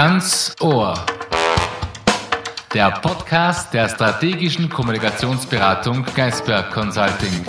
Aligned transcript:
Ganz 0.00 0.54
Ohr. 0.60 0.94
Der 2.72 2.92
Podcast 3.00 3.74
der 3.74 3.88
strategischen 3.88 4.68
Kommunikationsberatung 4.68 6.06
Geisberg 6.14 6.70
Consulting. 6.70 7.44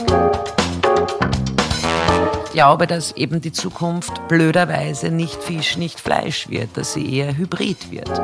Ich 2.46 2.52
glaube, 2.52 2.88
dass 2.88 3.12
eben 3.12 3.40
die 3.40 3.52
Zukunft 3.52 4.28
blöderweise 4.28 5.12
nicht 5.12 5.44
Fisch, 5.44 5.78
nicht 5.78 6.00
Fleisch 6.00 6.50
wird, 6.50 6.76
dass 6.76 6.94
sie 6.94 7.18
eher 7.18 7.38
Hybrid 7.38 7.92
wird. 7.92 8.20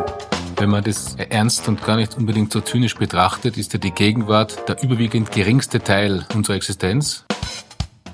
Wenn 0.58 0.72
man 0.72 0.84
das 0.84 1.16
ernst 1.30 1.68
und 1.68 1.86
gar 1.86 1.98
nicht 1.98 2.18
unbedingt 2.18 2.52
so 2.52 2.62
zynisch 2.62 2.96
betrachtet, 2.96 3.60
ist 3.60 3.74
ja 3.74 3.80
die 3.80 3.92
Gegenwart 3.92 4.68
der 4.68 4.82
überwiegend 4.82 5.32
geringste 5.32 5.82
Teil 5.82 6.26
unserer 6.34 6.56
Existenz. 6.56 7.26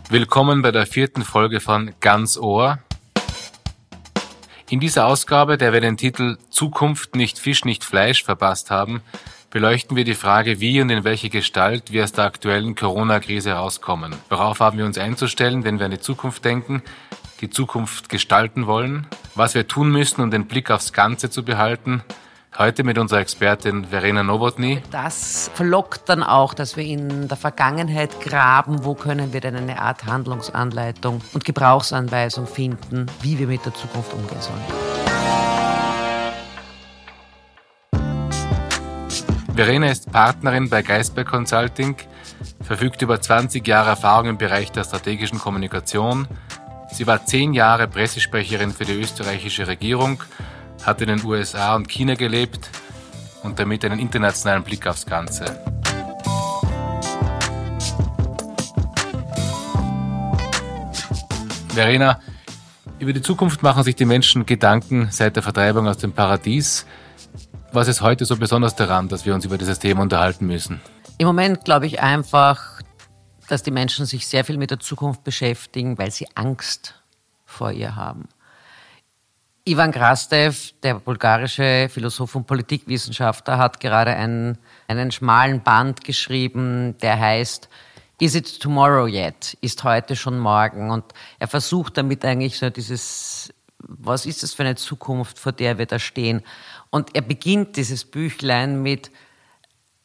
Willkommen 0.09 0.61
bei 0.61 0.73
der 0.73 0.87
vierten 0.87 1.23
Folge 1.23 1.61
von 1.61 1.91
Ganz 2.01 2.37
Ohr. 2.37 2.79
In 4.71 4.79
dieser 4.79 5.05
Ausgabe, 5.05 5.57
der 5.57 5.73
wir 5.73 5.81
den 5.81 5.97
Titel 5.97 6.37
Zukunft 6.49 7.17
nicht 7.17 7.37
Fisch, 7.37 7.65
nicht 7.65 7.83
Fleisch 7.83 8.23
verpasst 8.23 8.71
haben, 8.71 9.01
beleuchten 9.49 9.97
wir 9.97 10.05
die 10.05 10.13
Frage, 10.13 10.61
wie 10.61 10.79
und 10.79 10.89
in 10.89 11.03
welche 11.03 11.29
Gestalt 11.29 11.91
wir 11.91 12.05
aus 12.05 12.13
der 12.13 12.23
aktuellen 12.23 12.73
Corona-Krise 12.75 13.49
herauskommen. 13.49 14.15
Worauf 14.29 14.61
haben 14.61 14.77
wir 14.77 14.85
uns 14.85 14.97
einzustellen, 14.97 15.65
wenn 15.65 15.77
wir 15.79 15.87
an 15.87 15.91
die 15.91 15.99
Zukunft 15.99 16.45
denken, 16.45 16.83
die 17.41 17.49
Zukunft 17.49 18.07
gestalten 18.07 18.65
wollen, 18.65 19.07
was 19.35 19.55
wir 19.55 19.67
tun 19.67 19.91
müssen, 19.91 20.21
um 20.21 20.31
den 20.31 20.47
Blick 20.47 20.71
aufs 20.71 20.93
Ganze 20.93 21.29
zu 21.29 21.43
behalten 21.43 22.01
Heute 22.57 22.83
mit 22.83 22.97
unserer 22.97 23.21
Expertin 23.21 23.85
Verena 23.85 24.23
Nowotny. 24.23 24.83
Das 24.91 25.49
verlockt 25.53 26.09
dann 26.09 26.21
auch, 26.21 26.53
dass 26.53 26.75
wir 26.75 26.83
in 26.83 27.29
der 27.29 27.37
Vergangenheit 27.37 28.19
graben, 28.19 28.83
wo 28.83 28.93
können 28.93 29.31
wir 29.31 29.39
denn 29.39 29.55
eine 29.55 29.81
Art 29.81 30.05
Handlungsanleitung 30.05 31.21
und 31.31 31.45
Gebrauchsanweisung 31.45 32.47
finden, 32.47 33.05
wie 33.21 33.39
wir 33.39 33.47
mit 33.47 33.65
der 33.65 33.73
Zukunft 33.73 34.13
umgehen 34.13 34.41
sollen. 34.41 34.59
Verena 39.55 39.89
ist 39.89 40.11
Partnerin 40.11 40.69
bei 40.69 40.81
Geisberg 40.81 41.29
Consulting, 41.29 41.95
verfügt 42.61 43.01
über 43.01 43.21
20 43.21 43.65
Jahre 43.65 43.91
Erfahrung 43.91 44.27
im 44.27 44.37
Bereich 44.37 44.73
der 44.73 44.83
strategischen 44.83 45.39
Kommunikation. 45.39 46.27
Sie 46.91 47.07
war 47.07 47.25
zehn 47.25 47.53
Jahre 47.53 47.87
Pressesprecherin 47.87 48.71
für 48.71 48.83
die 48.83 48.99
österreichische 48.99 49.67
Regierung 49.67 50.21
hat 50.83 51.01
in 51.01 51.07
den 51.07 51.25
USA 51.25 51.75
und 51.75 51.87
China 51.87 52.15
gelebt 52.15 52.69
und 53.43 53.59
damit 53.59 53.85
einen 53.85 53.99
internationalen 53.99 54.63
Blick 54.63 54.87
aufs 54.87 55.05
Ganze. 55.05 55.45
Verena, 61.69 62.19
über 62.99 63.13
die 63.13 63.21
Zukunft 63.21 63.63
machen 63.63 63.83
sich 63.83 63.95
die 63.95 64.05
Menschen 64.05 64.45
Gedanken 64.45 65.07
seit 65.09 65.35
der 65.35 65.43
Vertreibung 65.43 65.87
aus 65.87 65.97
dem 65.97 66.11
Paradies. 66.11 66.85
Was 67.71 67.87
ist 67.87 68.01
heute 68.01 68.25
so 68.25 68.35
besonders 68.35 68.75
daran, 68.75 69.07
dass 69.07 69.25
wir 69.25 69.33
uns 69.33 69.45
über 69.45 69.57
dieses 69.57 69.79
Thema 69.79 70.01
unterhalten 70.01 70.45
müssen? 70.45 70.81
Im 71.17 71.27
Moment 71.27 71.63
glaube 71.63 71.85
ich 71.87 72.01
einfach, 72.01 72.81
dass 73.47 73.63
die 73.63 73.71
Menschen 73.71 74.05
sich 74.05 74.27
sehr 74.27 74.43
viel 74.43 74.57
mit 74.57 74.71
der 74.71 74.79
Zukunft 74.79 75.23
beschäftigen, 75.23 75.97
weil 75.97 76.11
sie 76.11 76.27
Angst 76.35 77.01
vor 77.45 77.71
ihr 77.71 77.95
haben. 77.95 78.27
Ivan 79.63 79.91
Krastev, 79.91 80.73
der 80.81 80.95
bulgarische 80.95 81.87
Philosoph 81.87 82.35
und 82.35 82.47
Politikwissenschaftler, 82.47 83.59
hat 83.59 83.79
gerade 83.79 84.15
einen, 84.15 84.57
einen 84.87 85.11
schmalen 85.11 85.61
Band 85.61 86.03
geschrieben, 86.03 86.97
der 87.01 87.19
heißt 87.19 87.69
Is 88.19 88.33
it 88.33 88.59
tomorrow 88.59 89.07
yet? 89.07 89.57
Ist 89.61 89.83
heute 89.83 90.15
schon 90.15 90.39
morgen? 90.39 90.89
Und 90.89 91.05
er 91.37 91.47
versucht 91.47 91.97
damit 91.97 92.25
eigentlich 92.25 92.57
so 92.57 92.71
dieses, 92.71 93.53
was 93.79 94.25
ist 94.25 94.41
das 94.41 94.53
für 94.55 94.63
eine 94.63 94.75
Zukunft, 94.75 95.37
vor 95.37 95.51
der 95.51 95.77
wir 95.77 95.85
da 95.85 95.99
stehen? 95.99 96.41
Und 96.89 97.15
er 97.15 97.21
beginnt 97.21 97.77
dieses 97.77 98.03
Büchlein 98.03 98.81
mit 98.81 99.11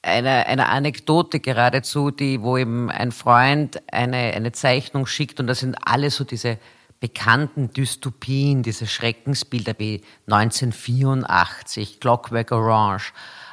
einer, 0.02 0.46
einer 0.46 0.68
Anekdote 0.68 1.40
geradezu, 1.40 2.10
die, 2.10 2.42
wo 2.42 2.58
ihm 2.58 2.90
ein 2.90 3.10
Freund 3.10 3.82
eine, 3.90 4.34
eine 4.34 4.52
Zeichnung 4.52 5.06
schickt 5.06 5.40
und 5.40 5.46
das 5.46 5.60
sind 5.60 5.76
alle 5.82 6.10
so 6.10 6.24
diese 6.24 6.58
bekannten 7.00 7.70
Dystopien, 7.70 8.62
diese 8.62 8.86
Schreckensbilder 8.86 9.74
wie 9.78 10.02
1984, 10.26 12.00
Clockwork 12.00 12.52
Orange, 12.52 13.12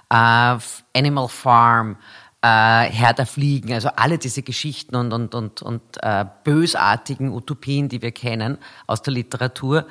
äh, 0.10 0.58
Animal 0.98 1.28
Farm, 1.28 1.98
äh, 2.42 2.46
Herr 2.46 3.14
der 3.14 3.26
Fliegen, 3.26 3.74
also 3.74 3.90
alle 3.96 4.18
diese 4.18 4.44
Geschichten 4.44 4.96
und, 4.96 5.14
und, 5.14 5.34
und, 5.36 5.62
und 5.62 5.82
äh, 6.02 6.26
bösartigen 6.44 7.32
Utopien, 7.32 7.90
die 7.90 8.02
wir 8.02 8.12
kennen 8.12 8.58
aus 8.88 9.02
der 9.02 9.14
Literatur, 9.14 9.88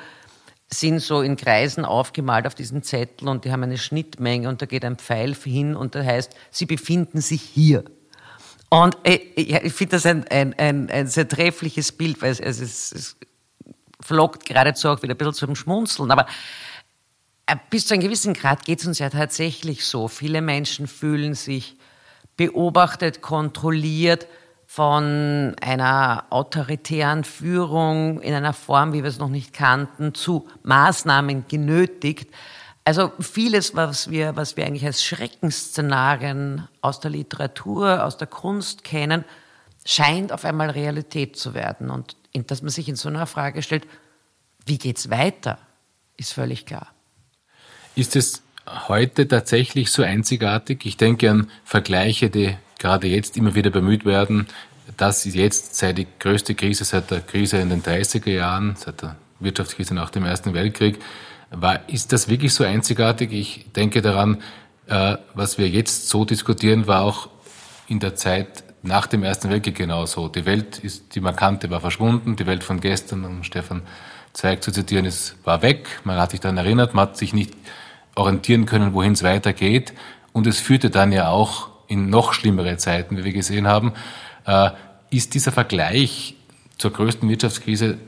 sind 0.69 0.99
so 0.99 1.21
in 1.21 1.35
Kreisen 1.35 1.85
aufgemalt 1.85 2.47
auf 2.47 2.55
diesen 2.55 2.83
Zettel 2.83 3.27
und 3.27 3.45
die 3.45 3.51
haben 3.51 3.63
eine 3.63 3.77
Schnittmenge 3.77 4.49
und 4.49 4.61
da 4.61 4.65
geht 4.65 4.85
ein 4.85 4.97
Pfeil 4.97 5.35
hin 5.35 5.75
und 5.75 5.95
da 5.95 6.03
heißt, 6.03 6.35
sie 6.51 6.65
befinden 6.65 7.21
sich 7.21 7.41
hier. 7.41 7.83
Und 8.69 8.97
äh, 9.03 9.19
ich 9.35 9.73
finde 9.73 9.97
das 9.97 10.05
ein, 10.05 10.27
ein, 10.29 10.53
ein, 10.57 10.89
ein 10.89 11.07
sehr 11.07 11.27
treffliches 11.27 11.91
Bild, 11.91 12.21
weil 12.23 12.31
es, 12.31 12.39
es, 12.39 12.91
es 12.91 13.17
flockt 14.05 14.45
geradezu 14.45 14.89
auch 14.89 15.01
wieder 15.01 15.13
ein 15.13 15.17
bisschen 15.17 15.33
zum 15.33 15.55
Schmunzeln. 15.55 16.11
Aber 16.11 16.27
äh, 17.45 17.55
bis 17.69 17.87
zu 17.87 17.93
einem 17.93 18.03
gewissen 18.03 18.33
Grad 18.33 18.65
geht 18.65 18.79
es 18.79 18.87
uns 18.87 18.99
ja 18.99 19.09
tatsächlich 19.09 19.85
so. 19.85 20.07
Viele 20.07 20.41
Menschen 20.41 20.87
fühlen 20.87 21.33
sich 21.33 21.75
beobachtet, 22.37 23.21
kontrolliert 23.21 24.27
von 24.65 25.55
einer 25.61 26.25
autoritären 26.29 27.23
Führung 27.23 28.21
in 28.21 28.33
einer 28.33 28.53
Form, 28.53 28.93
wie 28.93 29.03
wir 29.03 29.09
es 29.09 29.19
noch 29.19 29.29
nicht 29.29 29.53
kannten, 29.53 30.15
zu 30.15 30.47
Maßnahmen 30.63 31.45
genötigt. 31.47 32.33
Also 32.85 33.11
vieles, 33.19 33.75
was 33.75 34.09
wir, 34.09 34.35
was 34.35 34.57
wir 34.57 34.65
eigentlich 34.65 34.85
als 34.85 35.03
Schreckensszenarien 35.03 36.67
aus 36.81 36.99
der 36.99 37.11
Literatur, 37.11 38.03
aus 38.03 38.17
der 38.17 38.27
Kunst 38.27 38.83
kennen, 38.83 39.25
scheint 39.85 40.31
auf 40.31 40.43
einmal 40.43 40.69
Realität 40.71 41.37
zu 41.37 41.53
werden. 41.53 41.89
Und 41.89 42.15
dass 42.33 42.61
man 42.61 42.71
sich 42.71 42.89
in 42.89 42.95
so 42.95 43.09
einer 43.09 43.25
Frage 43.27 43.61
stellt, 43.61 43.87
wie 44.65 44.77
geht's 44.77 45.09
weiter, 45.09 45.59
ist 46.17 46.33
völlig 46.33 46.65
klar. 46.65 46.93
Ist 47.95 48.15
es 48.15 48.41
heute 48.87 49.27
tatsächlich 49.27 49.91
so 49.91 50.03
einzigartig? 50.03 50.85
Ich 50.85 50.97
denke 50.97 51.29
an 51.29 51.49
Vergleiche, 51.63 52.29
die 52.29 52.55
gerade 52.79 53.07
jetzt 53.07 53.37
immer 53.37 53.55
wieder 53.55 53.69
bemüht 53.69 54.05
werden. 54.05 54.47
Das 54.97 55.25
jetzt 55.25 55.75
sei 55.75 55.93
die 55.93 56.07
größte 56.19 56.55
Krise 56.55 56.83
seit 56.83 57.11
der 57.11 57.21
Krise 57.21 57.57
in 57.57 57.69
den 57.69 57.83
30er 57.83 58.31
Jahren, 58.31 58.75
seit 58.75 59.01
der 59.01 59.15
Wirtschaftskrise 59.39 59.93
nach 59.93 60.09
dem 60.09 60.25
Ersten 60.25 60.53
Weltkrieg. 60.53 60.99
War, 61.51 61.87
ist 61.87 62.11
das 62.11 62.27
wirklich 62.27 62.53
so 62.53 62.63
einzigartig? 62.63 63.31
Ich 63.31 63.71
denke 63.73 64.01
daran, 64.01 64.41
äh, 64.87 65.17
was 65.33 65.57
wir 65.57 65.69
jetzt 65.69 66.09
so 66.09 66.25
diskutieren, 66.25 66.87
war 66.87 67.03
auch 67.03 67.29
in 67.87 67.99
der 67.99 68.15
Zeit 68.15 68.63
nach 68.83 69.07
dem 69.07 69.23
Ersten 69.23 69.49
Weltkrieg 69.49 69.75
genauso. 69.75 70.27
Die 70.27 70.45
Welt 70.45 70.79
ist, 70.79 71.15
die 71.15 71.21
markante 71.21 71.69
war 71.71 71.79
verschwunden, 71.79 72.35
die 72.35 72.45
Welt 72.45 72.63
von 72.63 72.79
gestern, 72.79 73.25
um 73.25 73.43
Stefan 73.43 73.81
Zweig 74.33 74.63
zu 74.63 74.71
zitieren, 74.71 75.05
ist, 75.05 75.35
war 75.43 75.61
weg. 75.61 76.01
Man 76.03 76.17
hat 76.17 76.31
sich 76.31 76.39
daran 76.39 76.57
erinnert, 76.57 76.93
man 76.93 77.07
hat 77.07 77.17
sich 77.17 77.33
nicht 77.33 77.53
orientieren 78.15 78.65
können, 78.65 78.93
wohin 78.93 79.13
es 79.13 79.23
weitergeht. 79.23 79.93
Und 80.33 80.47
es 80.47 80.59
führte 80.59 80.89
dann 80.89 81.11
ja 81.11 81.29
auch 81.29 81.69
in 81.87 82.09
noch 82.09 82.33
schlimmere 82.33 82.77
Zeiten, 82.77 83.17
wie 83.17 83.23
wir 83.23 83.33
gesehen 83.33 83.67
haben. 83.67 83.93
Äh, 84.45 84.71
ist 85.11 85.33
dieser 85.35 85.51
Vergleich 85.51 86.35
zur 86.77 86.91
größten 86.91 87.29
Wirtschaftskrise 87.29 87.99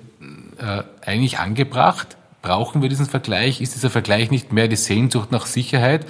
äh, 0.58 0.84
eigentlich 1.06 1.38
angebracht? 1.40 2.18
Brauchen 2.42 2.82
wir 2.82 2.90
diesen 2.90 3.06
Vergleich? 3.06 3.62
Ist 3.62 3.76
dieser 3.76 3.92
Vergleich 3.92 4.32
nicht 4.32 4.52
mehr 4.52 4.68
die 4.68 4.76
Sehnsucht 4.76 5.32
nach 5.32 5.46
Sicherheit? 5.46 6.06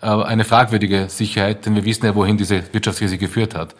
aber 0.00 0.26
eine 0.26 0.44
fragwürdige 0.44 1.08
Sicherheit, 1.08 1.66
denn 1.66 1.74
wir 1.74 1.84
wissen 1.84 2.06
ja, 2.06 2.14
wohin 2.14 2.36
diese 2.36 2.72
Wirtschaftskrise 2.72 3.18
geführt 3.18 3.54
hat. 3.54 3.74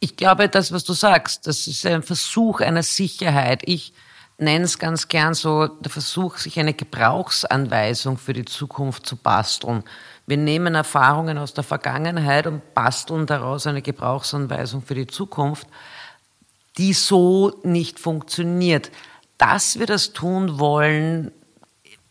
Ich 0.00 0.16
glaube, 0.16 0.48
das, 0.48 0.72
was 0.72 0.84
du 0.84 0.94
sagst, 0.94 1.46
das 1.46 1.66
ist 1.66 1.84
ein 1.84 2.02
Versuch 2.02 2.60
einer 2.60 2.82
Sicherheit. 2.82 3.60
Ich 3.66 3.92
nenne 4.38 4.64
es 4.64 4.78
ganz 4.78 5.08
gern 5.08 5.34
so 5.34 5.66
der 5.66 5.90
Versuch, 5.90 6.38
sich 6.38 6.58
eine 6.58 6.72
Gebrauchsanweisung 6.72 8.16
für 8.16 8.32
die 8.32 8.46
Zukunft 8.46 9.04
zu 9.04 9.16
basteln. 9.16 9.84
Wir 10.26 10.38
nehmen 10.38 10.74
Erfahrungen 10.74 11.36
aus 11.36 11.52
der 11.52 11.64
Vergangenheit 11.64 12.46
und 12.46 12.74
basteln 12.74 13.26
daraus 13.26 13.66
eine 13.66 13.82
Gebrauchsanweisung 13.82 14.80
für 14.80 14.94
die 14.94 15.06
Zukunft, 15.06 15.66
die 16.78 16.94
so 16.94 17.60
nicht 17.62 18.00
funktioniert. 18.00 18.90
Dass 19.36 19.78
wir 19.78 19.86
das 19.86 20.14
tun 20.14 20.58
wollen, 20.58 21.30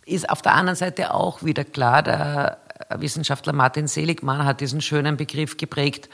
ist 0.06 0.30
auf 0.30 0.44
der 0.44 0.54
anderen 0.54 0.76
Seite 0.76 1.14
auch 1.14 1.44
wieder 1.44 1.64
klar. 1.64 2.04
Der 2.04 2.60
Wissenschaftler 2.96 3.54
Martin 3.54 3.88
Seligmann 3.88 4.46
hat 4.46 4.62
diesen 4.62 4.82
schönen 4.82 5.18
Begriff 5.18 5.58
geprägt, 5.58 6.10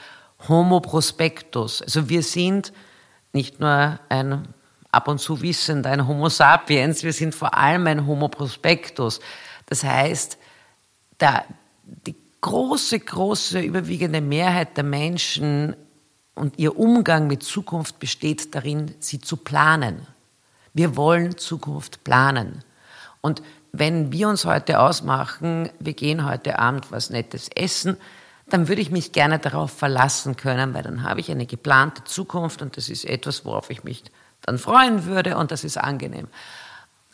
Homo 0.48 0.80
prospectus. 0.80 1.82
Also 1.82 2.08
wir 2.08 2.22
sind 2.22 2.72
nicht 3.32 3.60
nur 3.60 3.98
ein 4.08 4.48
ab 4.90 5.08
und 5.08 5.18
zu 5.18 5.42
wissend, 5.42 5.86
ein 5.86 6.08
Homo 6.08 6.30
sapiens, 6.30 7.02
wir 7.02 7.12
sind 7.12 7.34
vor 7.34 7.54
allem 7.54 7.86
ein 7.86 8.06
Homo 8.06 8.28
prospectus. 8.28 9.20
Das 9.66 9.84
heißt, 9.84 10.38
der, 11.20 11.44
die 11.84 12.14
große, 12.40 13.00
große, 13.00 13.60
überwiegende 13.60 14.20
Mehrheit 14.20 14.76
der 14.76 14.84
Menschen 14.84 15.76
und 16.34 16.58
ihr 16.58 16.78
Umgang 16.78 17.26
mit 17.26 17.42
Zukunft 17.42 17.98
besteht 17.98 18.54
darin, 18.54 18.94
sie 19.00 19.20
zu 19.20 19.36
planen. 19.36 20.06
Wir 20.72 20.96
wollen 20.96 21.36
Zukunft 21.36 22.04
planen. 22.04 22.62
Und 23.20 23.42
wenn 23.72 24.12
wir 24.12 24.28
uns 24.28 24.44
heute 24.44 24.80
ausmachen, 24.80 25.70
wir 25.78 25.94
gehen 25.94 26.24
heute 26.24 26.58
Abend 26.58 26.90
was 26.92 27.10
Nettes 27.10 27.48
essen, 27.54 27.96
dann 28.48 28.68
würde 28.68 28.80
ich 28.80 28.90
mich 28.90 29.12
gerne 29.12 29.38
darauf 29.38 29.72
verlassen 29.72 30.36
können, 30.36 30.72
weil 30.74 30.82
dann 30.82 31.02
habe 31.02 31.20
ich 31.20 31.30
eine 31.30 31.46
geplante 31.46 32.04
Zukunft 32.04 32.62
und 32.62 32.76
das 32.76 32.88
ist 32.88 33.04
etwas, 33.04 33.44
worauf 33.44 33.70
ich 33.70 33.82
mich 33.82 34.04
dann 34.42 34.58
freuen 34.58 35.04
würde 35.04 35.36
und 35.36 35.50
das 35.50 35.64
ist 35.64 35.78
angenehm. 35.78 36.28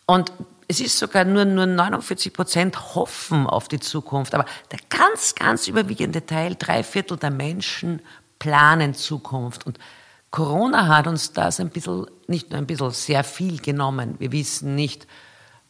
Und 0.05 0.33
es 0.69 0.81
ist 0.81 0.99
sogar 0.99 1.25
nur, 1.25 1.45
nur 1.45 1.67
49 1.67 2.33
Prozent 2.33 2.95
hoffen 2.95 3.47
auf 3.47 3.69
die 3.69 3.81
Zukunft, 3.81 4.35
aber 4.35 4.45
der 4.71 4.79
ganz, 4.89 5.35
ganz 5.35 5.69
überwiegende 5.69 6.25
Teil, 6.27 6.57
drei 6.59 6.83
Viertel 6.83 7.17
der 7.17 7.31
Menschen 7.31 8.01
planen 8.39 8.95
Zukunft. 8.95 9.67
Und 9.67 9.79
Corona 10.31 10.89
hat 10.89 11.07
uns 11.07 11.33
das 11.33 11.61
ein 11.61 11.71
bisschen, 11.71 12.07
nicht 12.27 12.51
nur 12.51 12.59
ein 12.59 12.67
bisschen, 12.67 12.91
sehr 12.91 13.25
viel 13.25 13.59
genommen. 13.59 14.17
Wir 14.19 14.33
wissen 14.33 14.75
nicht, 14.75 15.07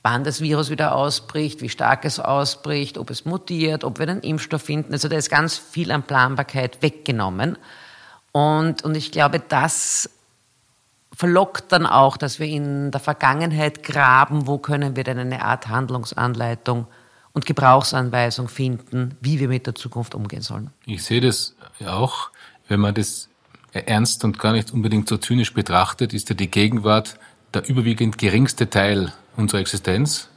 wann 0.03 0.25
das 0.25 0.41
Virus 0.41 0.71
wieder 0.71 0.95
ausbricht, 0.95 1.61
wie 1.61 1.69
stark 1.69 2.05
es 2.05 2.19
ausbricht, 2.19 2.99
ob 2.99 3.11
es 3.11 3.25
mutiert, 3.25 3.85
ob 3.85 3.99
wir 3.99 4.09
einen 4.09 4.21
Impfstoff 4.21 4.63
finden. 4.63 4.93
Also 4.93 5.09
da 5.09 5.17
ist 5.17 5.31
ganz 5.31 5.57
viel 5.57 5.93
an 5.93 6.03
Planbarkeit 6.03 6.83
weggenommen. 6.83 7.57
Und, 8.33 8.83
und 8.83 8.97
ich 8.97 9.13
glaube, 9.13 9.39
das 9.41 10.11
verlockt 11.15 11.71
dann 11.71 11.87
auch, 11.87 12.17
dass 12.17 12.41
wir 12.41 12.47
in 12.47 12.91
der 12.91 13.01
Vergangenheit 13.01 13.83
graben, 13.83 14.47
wo 14.47 14.59
können 14.59 14.97
wir 14.97 15.05
denn 15.05 15.19
eine 15.19 15.45
Art 15.45 15.69
Handlungsanleitung 15.69 16.87
und 17.33 17.47
Gebrauchsanweisung 17.47 18.49
finden, 18.49 19.17
wie 19.21 19.39
wir 19.39 19.49
mit 19.49 19.67
der 19.67 19.75
Zukunft 19.75 20.15
umgehen 20.15 20.43
sollen. 20.43 20.71
Ich 20.85 21.05
sehe 21.05 21.21
das 21.21 21.55
auch, 21.87 22.31
wenn 22.69 22.81
man 22.81 22.95
das 22.95 23.29
ernst 23.73 24.25
und 24.25 24.39
gar 24.39 24.53
nicht 24.53 24.73
unbedingt 24.73 25.09
so 25.09 25.17
zynisch 25.17 25.55
betrachtet, 25.55 26.13
ist 26.13 26.29
ja 26.29 26.35
die 26.35 26.51
Gegenwart 26.51 27.19
der 27.55 27.69
überwiegend 27.69 28.19
geringste 28.19 28.71
Teil 28.71 29.13
unserer 29.37 29.61
Existenz. 29.61 30.29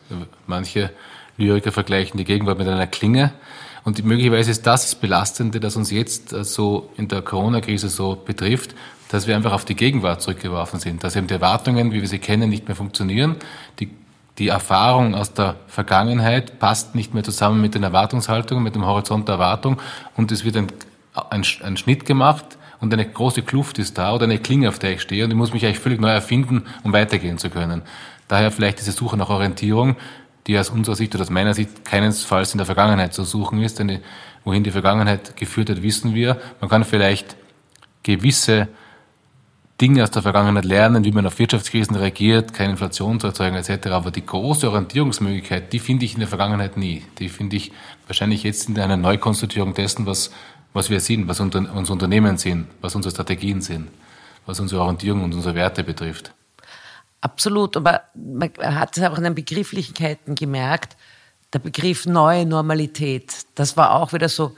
Manche 0.47 0.91
Lyriker 1.37 1.71
vergleichen 1.71 2.17
die 2.17 2.25
Gegenwart 2.25 2.57
mit 2.57 2.67
einer 2.67 2.87
Klinge. 2.87 3.33
Und 3.83 4.03
möglicherweise 4.03 4.51
ist 4.51 4.65
das 4.65 4.81
das 4.81 4.95
Belastende, 4.95 5.59
das 5.59 5.75
uns 5.75 5.91
jetzt 5.91 6.33
äh, 6.33 6.43
so 6.43 6.89
in 6.97 7.07
der 7.07 7.21
Corona-Krise 7.21 7.87
so 7.89 8.15
betrifft, 8.15 8.73
dass 9.09 9.27
wir 9.27 9.35
einfach 9.35 9.53
auf 9.53 9.63
die 9.63 9.75
Gegenwart 9.75 10.21
zurückgeworfen 10.21 10.79
sind, 10.79 11.03
dass 11.03 11.15
eben 11.15 11.27
die 11.27 11.35
Erwartungen, 11.35 11.91
wie 11.91 12.01
wir 12.01 12.07
sie 12.07 12.17
kennen, 12.17 12.49
nicht 12.49 12.67
mehr 12.67 12.75
funktionieren. 12.75 13.35
Die, 13.79 13.91
die 14.39 14.47
Erfahrung 14.47 15.13
aus 15.13 15.33
der 15.33 15.57
Vergangenheit 15.67 16.57
passt 16.57 16.95
nicht 16.95 17.13
mehr 17.13 17.23
zusammen 17.23 17.61
mit 17.61 17.75
den 17.75 17.83
Erwartungshaltungen, 17.83 18.63
mit 18.63 18.73
dem 18.73 18.85
Horizont 18.85 19.27
der 19.27 19.35
Erwartung 19.35 19.79
und 20.17 20.31
es 20.31 20.43
wird 20.43 20.57
ein, 20.57 20.67
ein, 21.29 21.45
ein 21.61 21.77
Schnitt 21.77 22.05
gemacht 22.05 22.57
und 22.81 22.93
eine 22.93 23.05
große 23.05 23.41
Kluft 23.41 23.79
ist 23.79 23.97
da 23.97 24.13
oder 24.13 24.25
eine 24.25 24.39
Klinge, 24.39 24.69
auf 24.69 24.79
der 24.79 24.93
ich 24.93 25.01
stehe 25.01 25.23
und 25.23 25.31
ich 25.31 25.37
muss 25.37 25.53
mich 25.53 25.65
eigentlich 25.65 25.79
völlig 25.79 25.99
neu 25.99 26.09
erfinden, 26.09 26.63
um 26.83 26.93
weitergehen 26.93 27.37
zu 27.37 27.49
können. 27.49 27.81
Daher 28.27 28.51
vielleicht 28.51 28.79
diese 28.79 28.91
Suche 28.91 29.17
nach 29.17 29.29
Orientierung, 29.29 29.95
die 30.47 30.57
aus 30.57 30.69
unserer 30.69 30.95
Sicht 30.95 31.13
oder 31.15 31.23
aus 31.23 31.29
meiner 31.29 31.53
Sicht 31.53 31.85
keinesfalls 31.85 32.53
in 32.53 32.57
der 32.57 32.65
Vergangenheit 32.65 33.13
zu 33.13 33.23
suchen 33.23 33.61
ist, 33.61 33.79
denn 33.79 33.99
wohin 34.43 34.63
die 34.63 34.71
Vergangenheit 34.71 35.35
geführt 35.35 35.69
hat, 35.69 35.81
wissen 35.81 36.13
wir. 36.13 36.39
Man 36.61 36.69
kann 36.69 36.83
vielleicht 36.83 37.35
gewisse 38.03 38.67
Dinge 39.81 40.03
aus 40.03 40.11
der 40.11 40.21
Vergangenheit 40.21 40.63
lernen, 40.63 41.03
wie 41.03 41.11
man 41.11 41.25
auf 41.27 41.37
Wirtschaftskrisen 41.37 41.97
reagiert, 41.97 42.53
keine 42.53 42.71
Inflation 42.71 43.19
zu 43.19 43.27
erzeugen 43.27 43.57
etc. 43.57 43.87
Aber 43.87 44.09
die 44.09 44.25
große 44.25 44.69
Orientierungsmöglichkeit, 44.69 45.73
die 45.73 45.79
finde 45.79 46.05
ich 46.05 46.13
in 46.13 46.19
der 46.19 46.29
Vergangenheit 46.29 46.77
nie. 46.77 47.03
Die 47.19 47.27
finde 47.27 47.57
ich 47.57 47.73
wahrscheinlich 48.07 48.43
jetzt 48.43 48.69
in 48.69 48.79
einer 48.79 48.95
Neukonstituierung 48.95 49.73
dessen, 49.73 50.05
was, 50.05 50.31
was 50.75 50.89
wir 50.89 50.99
sind, 50.99 51.27
was 51.27 51.39
unser, 51.39 51.59
unsere 51.73 51.93
Unternehmen 51.93 52.37
sind, 52.37 52.67
was 52.81 52.93
unsere 52.95 53.11
Strategien 53.11 53.61
sind, 53.61 53.87
was 54.45 54.59
unsere 54.59 54.81
Orientierung 54.81 55.23
und 55.23 55.33
unsere 55.33 55.55
Werte 55.55 55.83
betrifft. 55.83 56.33
Absolut, 57.21 57.77
aber 57.77 58.01
man 58.13 58.51
hat 58.59 58.97
es 58.97 59.03
auch 59.03 59.17
in 59.17 59.23
den 59.23 59.33
Begrifflichkeiten 59.35 60.35
gemerkt, 60.35 60.97
der 61.53 61.59
Begriff 61.59 62.05
neue 62.05 62.45
Normalität, 62.45 63.33
das 63.55 63.77
war 63.77 63.95
auch 63.95 64.11
wieder 64.11 64.27
so, 64.27 64.51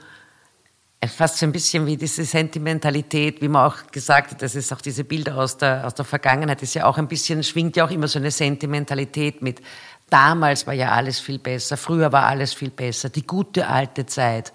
fast 1.06 1.38
so 1.38 1.46
ein 1.46 1.52
bisschen 1.52 1.86
wie 1.86 1.96
diese 1.96 2.24
Sentimentalität, 2.24 3.40
wie 3.40 3.46
man 3.46 3.70
auch 3.70 3.86
gesagt 3.92 4.32
hat, 4.32 4.42
das 4.42 4.56
ist 4.56 4.72
auch 4.72 4.80
diese 4.80 5.04
Bilder 5.04 5.36
aus 5.36 5.56
der, 5.56 5.86
aus 5.86 5.94
der 5.94 6.04
Vergangenheit, 6.04 6.60
ist 6.62 6.74
ja 6.74 6.86
auch 6.86 6.98
ein 6.98 7.06
bisschen, 7.06 7.44
schwingt 7.44 7.76
ja 7.76 7.84
auch 7.84 7.90
immer 7.92 8.08
so 8.08 8.18
eine 8.18 8.32
Sentimentalität 8.32 9.40
mit. 9.40 9.62
Damals 10.10 10.66
war 10.66 10.74
ja 10.74 10.90
alles 10.90 11.20
viel 11.20 11.38
besser, 11.38 11.76
früher 11.76 12.10
war 12.10 12.26
alles 12.26 12.54
viel 12.54 12.70
besser, 12.70 13.08
die 13.08 13.24
gute 13.24 13.68
alte 13.68 14.06
Zeit. 14.06 14.52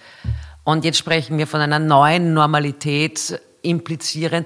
Und 0.63 0.85
jetzt 0.85 0.97
sprechen 0.97 1.37
wir 1.37 1.47
von 1.47 1.61
einer 1.61 1.79
neuen 1.79 2.33
Normalität, 2.33 3.39
implizieren, 3.61 4.45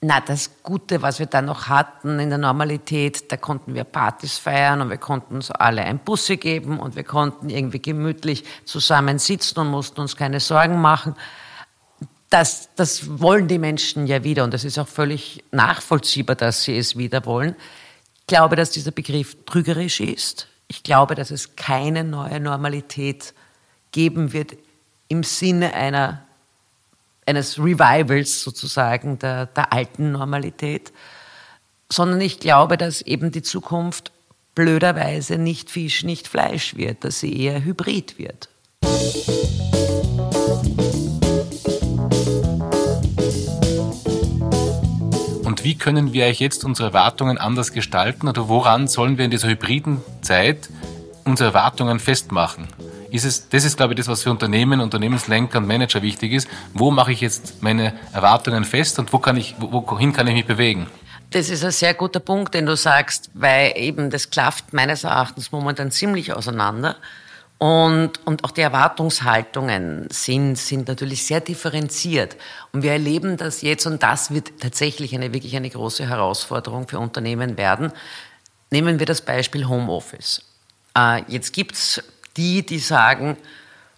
na, 0.00 0.20
das 0.20 0.62
Gute, 0.62 1.02
was 1.02 1.18
wir 1.18 1.26
dann 1.26 1.46
noch 1.46 1.66
hatten 1.66 2.20
in 2.20 2.28
der 2.28 2.38
Normalität, 2.38 3.32
da 3.32 3.36
konnten 3.36 3.74
wir 3.74 3.82
Partys 3.82 4.38
feiern 4.38 4.80
und 4.80 4.90
wir 4.90 4.96
konnten 4.96 5.34
uns 5.34 5.50
alle 5.50 5.82
ein 5.82 5.98
Busse 5.98 6.36
geben 6.36 6.78
und 6.78 6.94
wir 6.94 7.02
konnten 7.02 7.50
irgendwie 7.50 7.82
gemütlich 7.82 8.44
zusammen 8.64 9.18
sitzen 9.18 9.58
und 9.58 9.68
mussten 9.68 10.00
uns 10.00 10.14
keine 10.14 10.38
Sorgen 10.38 10.80
machen. 10.80 11.16
Das, 12.30 12.68
das 12.76 13.20
wollen 13.20 13.48
die 13.48 13.58
Menschen 13.58 14.06
ja 14.06 14.22
wieder 14.22 14.44
und 14.44 14.54
das 14.54 14.62
ist 14.62 14.78
auch 14.78 14.86
völlig 14.86 15.42
nachvollziehbar, 15.50 16.36
dass 16.36 16.62
sie 16.62 16.78
es 16.78 16.96
wieder 16.96 17.26
wollen. 17.26 17.56
Ich 18.20 18.26
glaube, 18.28 18.54
dass 18.54 18.70
dieser 18.70 18.92
Begriff 18.92 19.36
trügerisch 19.46 19.98
ist. 19.98 20.46
Ich 20.68 20.84
glaube, 20.84 21.16
dass 21.16 21.32
es 21.32 21.56
keine 21.56 22.04
neue 22.04 22.38
Normalität 22.38 23.34
geben 23.90 24.32
wird 24.32 24.52
im 25.08 25.22
Sinne 25.22 25.74
einer 25.74 26.22
eines 27.28 27.58
Revivals 27.58 28.42
sozusagen 28.42 29.18
der, 29.18 29.46
der 29.46 29.72
alten 29.72 30.12
Normalität, 30.12 30.92
sondern 31.90 32.20
ich 32.22 32.40
glaube, 32.40 32.78
dass 32.78 33.02
eben 33.02 33.30
die 33.30 33.42
Zukunft 33.42 34.12
blöderweise 34.54 35.36
nicht 35.36 35.70
Fisch, 35.70 36.04
nicht 36.04 36.26
Fleisch 36.26 36.74
wird, 36.76 37.04
dass 37.04 37.20
sie 37.20 37.38
eher 37.38 37.62
Hybrid 37.62 38.18
wird. 38.18 38.48
Und 45.44 45.64
wie 45.64 45.76
können 45.76 46.12
wir 46.14 46.24
eigentlich 46.24 46.40
jetzt 46.40 46.64
unsere 46.64 46.88
Erwartungen 46.88 47.36
anders 47.36 47.72
gestalten 47.72 48.26
oder 48.26 48.48
woran 48.48 48.88
sollen 48.88 49.18
wir 49.18 49.26
in 49.26 49.30
dieser 49.30 49.48
hybriden 49.48 50.00
Zeit 50.22 50.70
unsere 51.24 51.50
Erwartungen 51.50 52.00
festmachen? 52.00 52.68
Ist 53.10 53.24
es, 53.24 53.48
das 53.48 53.64
ist, 53.64 53.76
glaube 53.76 53.94
ich, 53.94 53.98
das, 53.98 54.08
was 54.08 54.22
für 54.22 54.30
Unternehmen, 54.30 54.80
Unternehmenslenker 54.80 55.58
und 55.58 55.66
Manager 55.66 56.02
wichtig 56.02 56.32
ist. 56.32 56.48
Wo 56.74 56.90
mache 56.90 57.12
ich 57.12 57.20
jetzt 57.20 57.62
meine 57.62 57.94
Erwartungen 58.12 58.64
fest 58.64 58.98
und 58.98 59.12
wo 59.12 59.18
kann 59.18 59.36
ich, 59.36 59.54
wohin 59.58 60.12
kann 60.12 60.26
ich 60.26 60.34
mich 60.34 60.46
bewegen? 60.46 60.86
Das 61.30 61.50
ist 61.50 61.62
ein 61.62 61.72
sehr 61.72 61.94
guter 61.94 62.20
Punkt, 62.20 62.54
den 62.54 62.64
du 62.64 62.76
sagst, 62.76 63.30
weil 63.34 63.72
eben 63.76 64.08
das 64.08 64.30
klafft 64.30 64.72
meines 64.72 65.04
Erachtens 65.04 65.52
momentan 65.52 65.90
ziemlich 65.90 66.32
auseinander. 66.32 66.96
Und, 67.58 68.24
und 68.24 68.44
auch 68.44 68.52
die 68.52 68.60
Erwartungshaltungen 68.60 70.06
sind, 70.10 70.56
sind 70.56 70.88
natürlich 70.88 71.26
sehr 71.26 71.40
differenziert. 71.40 72.36
Und 72.72 72.82
wir 72.82 72.92
erleben 72.92 73.36
das 73.36 73.62
jetzt, 73.62 73.84
und 73.84 74.02
das 74.02 74.32
wird 74.32 74.60
tatsächlich 74.60 75.14
eine 75.14 75.34
wirklich 75.34 75.56
eine 75.56 75.68
große 75.68 76.08
Herausforderung 76.08 76.86
für 76.86 77.00
Unternehmen 77.00 77.58
werden. 77.58 77.92
Nehmen 78.70 79.00
wir 79.00 79.06
das 79.06 79.22
Beispiel 79.22 79.66
Homeoffice. 79.66 80.44
Äh, 80.96 81.22
jetzt 81.26 81.52
gibt's 81.52 82.02
die, 82.38 82.64
die 82.64 82.78
sagen, 82.78 83.36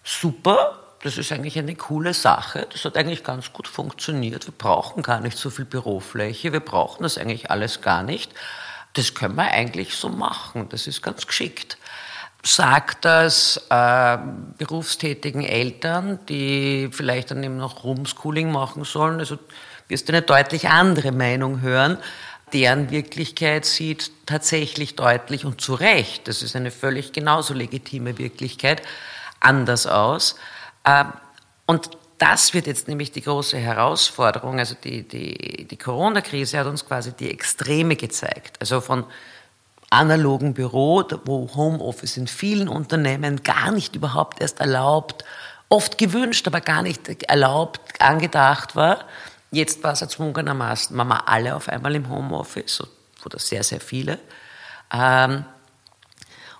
super, 0.03 0.79
das 1.03 1.17
ist 1.17 1.31
eigentlich 1.31 1.57
eine 1.57 1.75
coole 1.75 2.13
Sache, 2.13 2.67
das 2.71 2.85
hat 2.85 2.97
eigentlich 2.97 3.23
ganz 3.23 3.53
gut 3.53 3.67
funktioniert, 3.67 4.45
wir 4.45 4.53
brauchen 4.55 5.01
gar 5.01 5.19
nicht 5.19 5.37
so 5.37 5.49
viel 5.49 5.65
Bürofläche, 5.65 6.53
wir 6.53 6.59
brauchen 6.59 7.03
das 7.03 7.17
eigentlich 7.17 7.49
alles 7.49 7.81
gar 7.81 8.03
nicht. 8.03 8.33
Das 8.93 9.13
können 9.13 9.35
wir 9.35 9.49
eigentlich 9.49 9.95
so 9.95 10.09
machen, 10.09 10.67
das 10.69 10.85
ist 10.85 11.01
ganz 11.01 11.25
geschickt. 11.25 11.77
Sagt 12.43 13.05
das 13.05 13.67
äh, 13.69 14.17
berufstätigen 14.57 15.43
Eltern, 15.43 16.19
die 16.27 16.89
vielleicht 16.91 17.31
dann 17.31 17.43
eben 17.43 17.57
noch 17.57 17.83
Homeschooling 17.83 18.51
machen 18.51 18.83
sollen, 18.83 19.19
also 19.19 19.37
wirst 19.87 20.09
du 20.09 20.13
eine 20.13 20.23
deutlich 20.23 20.69
andere 20.69 21.11
Meinung 21.11 21.61
hören, 21.61 21.97
deren 22.53 22.91
Wirklichkeit 22.91 23.65
sieht 23.65 24.11
tatsächlich 24.25 24.95
deutlich 24.95 25.45
und 25.45 25.61
zu 25.61 25.73
Recht, 25.73 26.27
das 26.27 26.41
ist 26.41 26.55
eine 26.55 26.71
völlig 26.71 27.13
genauso 27.13 27.53
legitime 27.53 28.17
Wirklichkeit, 28.17 28.81
anders 29.39 29.87
aus. 29.87 30.35
Ähm, 30.85 31.13
und 31.65 31.89
das 32.17 32.53
wird 32.53 32.67
jetzt 32.67 32.87
nämlich 32.87 33.11
die 33.11 33.21
große 33.21 33.57
Herausforderung. 33.57 34.59
Also 34.59 34.75
die, 34.83 35.07
die, 35.07 35.65
die 35.65 35.77
Corona-Krise 35.77 36.59
hat 36.59 36.67
uns 36.67 36.85
quasi 36.85 37.13
die 37.13 37.31
Extreme 37.31 37.95
gezeigt. 37.95 38.57
Also 38.59 38.79
von 38.79 39.05
analogen 39.89 40.53
Büro, 40.53 41.03
wo 41.25 41.49
Homeoffice 41.55 42.17
in 42.17 42.27
vielen 42.27 42.67
Unternehmen 42.67 43.43
gar 43.43 43.71
nicht 43.71 43.95
überhaupt 43.95 44.39
erst 44.39 44.59
erlaubt, 44.59 45.25
oft 45.67 45.97
gewünscht, 45.97 46.47
aber 46.47 46.61
gar 46.61 46.83
nicht 46.83 47.23
erlaubt, 47.23 47.79
angedacht 47.99 48.75
war, 48.75 49.05
Jetzt 49.51 49.83
war 49.83 49.93
es 49.93 50.01
erzwungenermaßen, 50.01 50.97
waren 50.97 51.07
wir 51.09 51.27
alle 51.27 51.55
auf 51.55 51.67
einmal 51.67 51.93
im 51.95 52.09
Homeoffice, 52.09 52.83
oder 53.25 53.37
sehr, 53.37 53.63
sehr 53.63 53.81
viele. 53.81 54.19
Ähm, 54.91 55.45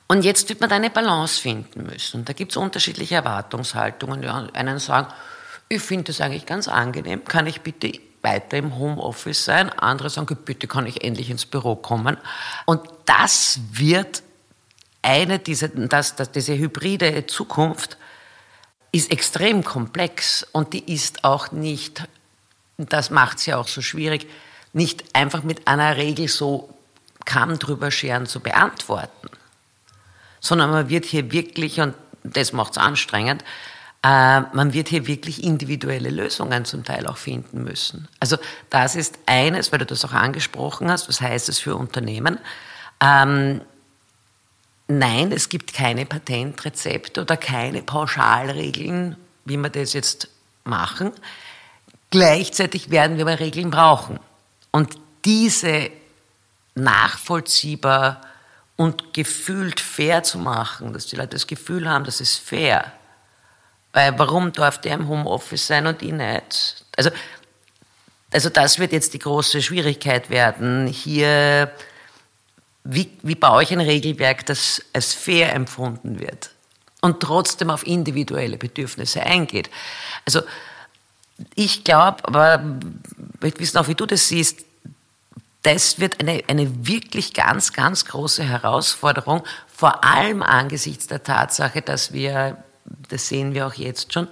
und 0.07 0.25
jetzt 0.25 0.49
wird 0.49 0.59
man 0.59 0.69
da 0.69 0.75
eine 0.75 0.89
Balance 0.89 1.39
finden 1.39 1.85
müssen. 1.85 2.25
Da 2.25 2.33
gibt 2.33 2.51
es 2.51 2.57
unterschiedliche 2.57 3.15
Erwartungshaltungen. 3.15 4.21
Die 4.21 4.27
einen 4.27 4.79
sagen, 4.79 5.07
ich 5.69 5.81
finde 5.81 6.05
das 6.05 6.19
eigentlich 6.19 6.45
ganz 6.45 6.67
angenehm, 6.67 7.23
kann 7.23 7.47
ich 7.47 7.61
bitte 7.61 7.93
weiter 8.21 8.57
im 8.57 8.77
Homeoffice 8.77 9.45
sein? 9.45 9.69
Andere 9.69 10.09
sagen, 10.09 10.37
bitte 10.43 10.67
kann 10.67 10.85
ich 10.85 11.03
endlich 11.03 11.29
ins 11.29 11.45
Büro 11.45 11.77
kommen. 11.77 12.17
Und 12.65 12.81
das 13.05 13.59
wird 13.71 14.21
eine 15.01 15.39
diese, 15.39 15.69
das, 15.69 16.17
das, 16.17 16.31
diese 16.31 16.57
hybride 16.57 17.25
Zukunft 17.27 17.97
ist 18.91 19.11
extrem 19.11 19.63
komplex 19.63 20.45
und 20.51 20.73
die 20.73 20.93
ist 20.93 21.23
auch 21.23 21.51
nicht, 21.53 22.03
das 22.89 23.09
macht 23.09 23.37
es 23.39 23.45
ja 23.45 23.57
auch 23.57 23.67
so 23.67 23.81
schwierig, 23.81 24.27
nicht 24.73 25.03
einfach 25.13 25.43
mit 25.43 25.67
einer 25.67 25.97
Regel 25.97 26.27
so 26.27 26.73
Kamm 27.25 27.59
drüber 27.59 27.91
scheren 27.91 28.25
zu 28.25 28.39
beantworten, 28.39 29.29
sondern 30.39 30.71
man 30.71 30.89
wird 30.89 31.05
hier 31.05 31.31
wirklich, 31.31 31.79
und 31.79 31.93
das 32.23 32.53
macht 32.53 32.71
es 32.71 32.77
anstrengend, 32.77 33.43
äh, 34.03 34.41
man 34.53 34.73
wird 34.73 34.89
hier 34.89 35.05
wirklich 35.05 35.43
individuelle 35.43 36.09
Lösungen 36.09 36.65
zum 36.65 36.83
Teil 36.83 37.05
auch 37.05 37.17
finden 37.17 37.63
müssen. 37.63 38.07
Also 38.19 38.37
das 38.69 38.95
ist 38.95 39.19
eines, 39.27 39.71
weil 39.71 39.79
du 39.79 39.85
das 39.85 40.03
auch 40.03 40.13
angesprochen 40.13 40.89
hast, 40.89 41.07
was 41.07 41.21
heißt 41.21 41.49
es 41.49 41.59
für 41.59 41.75
Unternehmen? 41.75 42.39
Ähm, 42.99 43.61
nein, 44.87 45.31
es 45.31 45.49
gibt 45.49 45.73
keine 45.73 46.05
Patentrezepte 46.05 47.21
oder 47.21 47.37
keine 47.37 47.83
Pauschalregeln, 47.83 49.17
wie 49.45 49.57
wir 49.57 49.69
das 49.69 49.93
jetzt 49.93 50.29
machen. 50.63 51.11
Gleichzeitig 52.11 52.91
werden 52.91 53.17
wir 53.17 53.25
aber 53.25 53.39
Regeln 53.39 53.71
brauchen. 53.71 54.19
Und 54.71 54.95
diese 55.25 55.89
nachvollziehbar 56.75 58.21
und 58.75 59.13
gefühlt 59.13 59.79
fair 59.79 60.23
zu 60.23 60.37
machen, 60.37 60.93
dass 60.93 61.07
die 61.07 61.15
Leute 61.15 61.29
das 61.29 61.47
Gefühl 61.47 61.89
haben, 61.89 62.03
das 62.03 62.21
ist 62.21 62.37
fair. 62.37 62.91
Weil 63.93 64.17
warum 64.17 64.51
darf 64.51 64.79
der 64.79 64.95
im 64.95 65.07
Homeoffice 65.07 65.67
sein 65.67 65.87
und 65.87 66.01
ich 66.01 66.11
nicht? 66.11 66.85
Also, 66.97 67.11
also 68.31 68.49
das 68.49 68.79
wird 68.79 68.91
jetzt 68.91 69.13
die 69.13 69.19
große 69.19 69.61
Schwierigkeit 69.61 70.29
werden. 70.29 70.87
Hier, 70.87 71.71
wie, 72.83 73.09
wie 73.21 73.35
baue 73.35 73.63
ich 73.63 73.71
ein 73.71 73.81
Regelwerk, 73.81 74.45
das 74.45 74.81
als 74.93 75.13
fair 75.13 75.53
empfunden 75.53 76.19
wird 76.19 76.51
und 77.01 77.19
trotzdem 77.19 77.69
auf 77.69 77.85
individuelle 77.85 78.57
Bedürfnisse 78.57 79.21
eingeht? 79.23 79.69
Also 80.25 80.41
ich 81.55 81.83
glaube, 81.83 82.25
aber 82.25 82.63
ich 83.43 83.59
wissen 83.59 83.77
auch, 83.77 83.87
wie 83.87 83.95
du 83.95 84.05
das 84.05 84.27
siehst, 84.27 84.65
das 85.63 85.99
wird 85.99 86.19
eine, 86.19 86.43
eine 86.47 86.87
wirklich 86.87 87.33
ganz, 87.33 87.73
ganz 87.73 88.05
große 88.05 88.43
Herausforderung, 88.43 89.43
vor 89.73 90.03
allem 90.03 90.41
angesichts 90.41 91.07
der 91.07 91.23
Tatsache, 91.23 91.81
dass 91.81 92.13
wir, 92.13 92.57
das 93.09 93.27
sehen 93.27 93.53
wir 93.53 93.67
auch 93.67 93.73
jetzt 93.73 94.13
schon, 94.13 94.27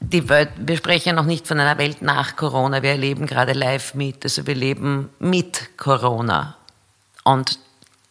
die 0.00 0.28
Welt, 0.28 0.50
wir 0.56 0.76
sprechen 0.76 1.10
ja 1.10 1.14
noch 1.14 1.24
nicht 1.24 1.46
von 1.46 1.58
einer 1.58 1.78
Welt 1.78 2.02
nach 2.02 2.36
Corona, 2.36 2.82
wir 2.82 2.90
erleben 2.90 3.26
gerade 3.26 3.52
live 3.52 3.94
mit, 3.94 4.24
also 4.24 4.46
wir 4.46 4.54
leben 4.54 5.08
mit 5.18 5.78
Corona. 5.78 6.56
Und 7.22 7.58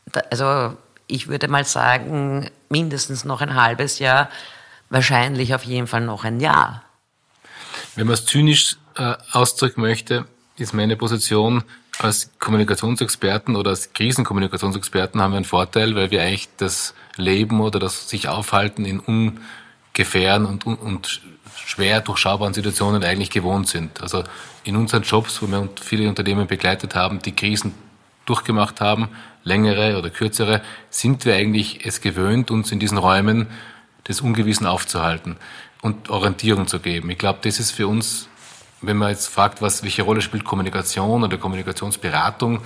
da, 0.08 0.22
also 0.32 0.76
ich 1.08 1.28
würde 1.28 1.48
mal 1.48 1.66
sagen, 1.66 2.50
mindestens 2.70 3.26
noch 3.26 3.42
ein 3.42 3.54
halbes 3.56 4.00
Jahr, 4.00 4.30
wahrscheinlich 4.90 5.54
auf 5.54 5.64
jeden 5.64 5.88
Fall 5.88 6.02
noch 6.02 6.24
ein 6.24 6.40
Jahr. 6.40 6.84
Wenn 7.96 8.08
man 8.08 8.16
es 8.16 8.26
zynisch 8.26 8.78
äh, 8.96 9.14
ausdrücken 9.32 9.82
möchte, 9.82 10.26
ist 10.58 10.74
meine 10.74 10.96
Position 10.96 11.64
als 12.00 12.32
Kommunikationsexperten 12.40 13.56
oder 13.56 13.70
als 13.70 13.94
Krisenkommunikationsexperten 13.94 15.22
haben 15.22 15.32
wir 15.32 15.38
einen 15.38 15.46
Vorteil, 15.46 15.96
weil 15.96 16.10
wir 16.10 16.24
eigentlich 16.24 16.50
das 16.58 16.96
Leben 17.18 17.62
oder 17.62 17.80
das 17.80 18.10
sich 18.10 18.28
aufhalten 18.28 18.86
in 18.86 19.00
ungefähren 19.00 20.46
und, 20.46 20.66
und 20.66 21.22
schwer 21.66 22.02
durchschaubaren 22.02 22.54
Situationen 22.54 23.04
eigentlich 23.04 23.30
gewohnt 23.30 23.68
sind. 23.68 24.02
Also 24.02 24.24
in 24.64 24.76
unseren 24.76 25.04
Jobs, 25.04 25.42
wo 25.42 25.48
wir 25.48 25.70
viele 25.80 26.10
Unternehmen 26.10 26.48
begleitet 26.48 26.96
haben, 26.96 27.22
die 27.22 27.36
Krisen 27.36 27.76
durchgemacht 28.26 28.82
haben, 28.82 29.10
längere 29.44 30.00
oder 30.00 30.10
kürzere, 30.10 30.64
sind 30.90 31.26
wir 31.26 31.36
eigentlich 31.36 31.86
es 31.86 32.02
gewöhnt, 32.02 32.50
uns 32.50 32.72
in 32.72 32.80
diesen 32.80 32.98
Räumen 32.98 33.48
des 34.08 34.22
Ungewissen 34.22 34.66
aufzuhalten 34.66 35.38
und 35.84 36.10
Orientierung 36.10 36.66
zu 36.68 36.80
geben. 36.80 37.12
Ich 37.12 37.20
glaube, 37.20 37.40
das 37.44 37.60
ist 37.60 37.72
für 37.72 37.88
uns 37.88 38.28
wenn 38.84 38.98
man 38.98 39.10
jetzt 39.10 39.28
fragt, 39.28 39.62
was, 39.62 39.84
welche 39.84 40.04
Rolle 40.04 40.22
spielt 40.22 40.44
Kommunikation 40.44 41.24
oder 41.24 41.38
Kommunikationsberatung 41.38 42.60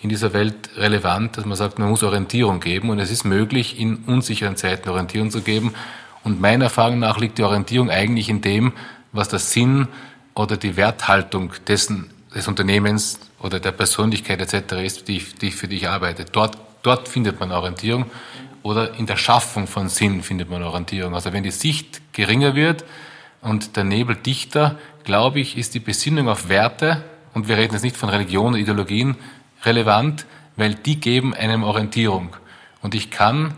in 0.00 0.08
dieser 0.08 0.32
Welt 0.32 0.70
relevant, 0.76 1.38
dass 1.38 1.46
man 1.46 1.56
sagt, 1.56 1.78
man 1.78 1.88
muss 1.88 2.02
Orientierung 2.02 2.60
geben 2.60 2.90
und 2.90 2.98
es 2.98 3.10
ist 3.10 3.24
möglich, 3.24 3.78
in 3.78 3.96
unsicheren 4.06 4.56
Zeiten 4.56 4.88
Orientierung 4.88 5.30
zu 5.30 5.40
geben. 5.40 5.74
Und 6.24 6.40
meiner 6.40 6.64
Erfahrung 6.64 6.98
nach 6.98 7.18
liegt 7.18 7.38
die 7.38 7.42
Orientierung 7.42 7.90
eigentlich 7.90 8.28
in 8.28 8.42
dem, 8.42 8.72
was 9.12 9.28
der 9.28 9.38
Sinn 9.38 9.88
oder 10.34 10.56
die 10.56 10.76
Werthaltung 10.76 11.52
dessen, 11.66 12.10
des 12.34 12.48
Unternehmens 12.48 13.18
oder 13.40 13.58
der 13.58 13.72
Persönlichkeit 13.72 14.40
etc. 14.40 14.74
ist, 14.84 15.08
die, 15.08 15.20
für 15.20 15.68
die 15.68 15.76
ich 15.76 15.88
arbeite. 15.88 16.24
Dort, 16.24 16.58
dort 16.82 17.08
findet 17.08 17.40
man 17.40 17.50
Orientierung 17.50 18.06
oder 18.62 18.94
in 18.94 19.06
der 19.06 19.16
Schaffung 19.16 19.66
von 19.66 19.88
Sinn 19.88 20.22
findet 20.22 20.50
man 20.50 20.62
Orientierung. 20.62 21.14
Also 21.14 21.32
wenn 21.32 21.42
die 21.42 21.50
Sicht 21.50 22.01
geringer 22.12 22.54
wird 22.54 22.84
und 23.40 23.76
der 23.76 23.84
Nebel 23.84 24.16
dichter, 24.16 24.78
glaube 25.04 25.40
ich, 25.40 25.56
ist 25.56 25.74
die 25.74 25.80
Besinnung 25.80 26.28
auf 26.28 26.48
Werte, 26.48 27.04
und 27.34 27.48
wir 27.48 27.56
reden 27.56 27.72
jetzt 27.72 27.82
nicht 27.82 27.96
von 27.96 28.10
Religion 28.10 28.52
und 28.52 28.60
Ideologien, 28.60 29.16
relevant, 29.64 30.26
weil 30.56 30.74
die 30.74 31.00
geben 31.00 31.34
einem 31.34 31.62
Orientierung. 31.62 32.36
Und 32.82 32.94
ich 32.94 33.10
kann 33.10 33.54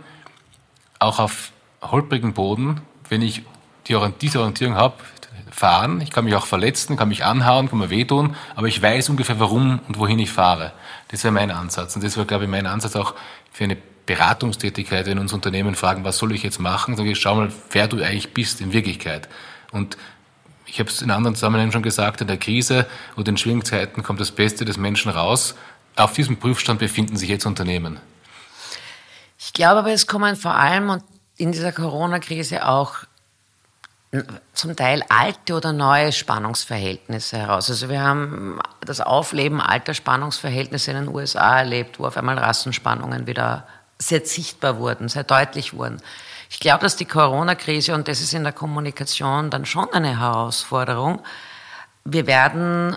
auch 0.98 1.18
auf 1.18 1.50
holprigen 1.82 2.34
Boden, 2.34 2.80
wenn 3.08 3.20
ich 3.20 3.42
die, 3.88 3.98
diese 4.20 4.38
Orientierung 4.38 4.76
habe, 4.76 4.94
fahren. 5.50 6.00
Ich 6.00 6.10
kann 6.10 6.24
mich 6.24 6.34
auch 6.34 6.46
verletzen, 6.46 6.96
kann 6.96 7.08
mich 7.08 7.24
anhauen, 7.24 7.68
kann 7.68 7.78
mir 7.78 7.90
wehtun, 7.90 8.34
aber 8.56 8.66
ich 8.66 8.82
weiß 8.82 9.08
ungefähr, 9.08 9.38
warum 9.38 9.80
und 9.86 9.98
wohin 9.98 10.18
ich 10.18 10.30
fahre. 10.30 10.72
Das 11.08 11.22
wäre 11.22 11.32
mein 11.32 11.50
Ansatz. 11.50 11.94
Und 11.94 12.04
das 12.04 12.16
wäre, 12.16 12.26
glaube 12.26 12.44
ich, 12.44 12.50
mein 12.50 12.66
Ansatz 12.66 12.96
auch 12.96 13.14
für 13.52 13.64
eine 13.64 13.76
Beratungstätigkeit, 14.06 15.06
wenn 15.06 15.18
uns 15.18 15.32
Unternehmen 15.32 15.74
fragen, 15.74 16.04
was 16.04 16.18
soll 16.18 16.32
ich 16.32 16.42
jetzt 16.42 16.60
machen, 16.60 16.96
sage 16.96 17.10
ich, 17.10 17.20
schau 17.20 17.34
mal, 17.36 17.52
wer 17.70 17.88
du 17.88 17.96
eigentlich 17.96 18.34
bist 18.34 18.60
in 18.60 18.72
Wirklichkeit. 18.72 19.28
Und 19.72 19.96
ich 20.66 20.78
habe 20.78 20.90
es 20.90 21.02
in 21.02 21.10
anderen 21.10 21.34
Zusammenhängen 21.34 21.72
schon 21.72 21.82
gesagt, 21.82 22.20
in 22.20 22.26
der 22.26 22.36
Krise 22.36 22.86
oder 23.16 23.28
in 23.30 23.36
schwierigen 23.36 23.64
Zeiten 23.64 24.02
kommt 24.02 24.20
das 24.20 24.30
Beste 24.30 24.64
des 24.64 24.76
Menschen 24.76 25.10
raus. 25.10 25.54
Auf 25.96 26.12
diesem 26.12 26.36
Prüfstand 26.36 26.80
befinden 26.80 27.16
sich 27.16 27.28
jetzt 27.28 27.46
Unternehmen. 27.46 28.00
Ich 29.38 29.52
glaube 29.52 29.80
aber, 29.80 29.92
es 29.92 30.06
kommen 30.06 30.36
vor 30.36 30.54
allem 30.54 31.00
in 31.36 31.52
dieser 31.52 31.72
Corona-Krise 31.72 32.66
auch 32.66 33.04
zum 34.52 34.76
Teil 34.76 35.02
alte 35.08 35.54
oder 35.54 35.72
neue 35.72 36.12
Spannungsverhältnisse 36.12 37.38
heraus. 37.38 37.68
Also 37.68 37.88
wir 37.88 38.00
haben 38.00 38.60
das 38.80 39.00
Aufleben 39.00 39.60
alter 39.60 39.94
Spannungsverhältnisse 39.94 40.92
in 40.92 40.98
den 40.98 41.08
USA 41.08 41.58
erlebt, 41.58 41.98
wo 41.98 42.06
auf 42.06 42.16
einmal 42.16 42.38
Rassenspannungen 42.38 43.26
wieder 43.26 43.66
sehr 44.08 44.24
sichtbar 44.24 44.78
wurden, 44.78 45.08
sehr 45.08 45.24
deutlich 45.24 45.74
wurden. 45.74 46.00
Ich 46.50 46.60
glaube, 46.60 46.82
dass 46.82 46.96
die 46.96 47.04
Corona-Krise, 47.04 47.94
und 47.94 48.06
das 48.06 48.20
ist 48.20 48.34
in 48.34 48.44
der 48.44 48.52
Kommunikation 48.52 49.50
dann 49.50 49.66
schon 49.66 49.92
eine 49.92 50.20
Herausforderung, 50.20 51.20
wir 52.04 52.26
werden 52.26 52.96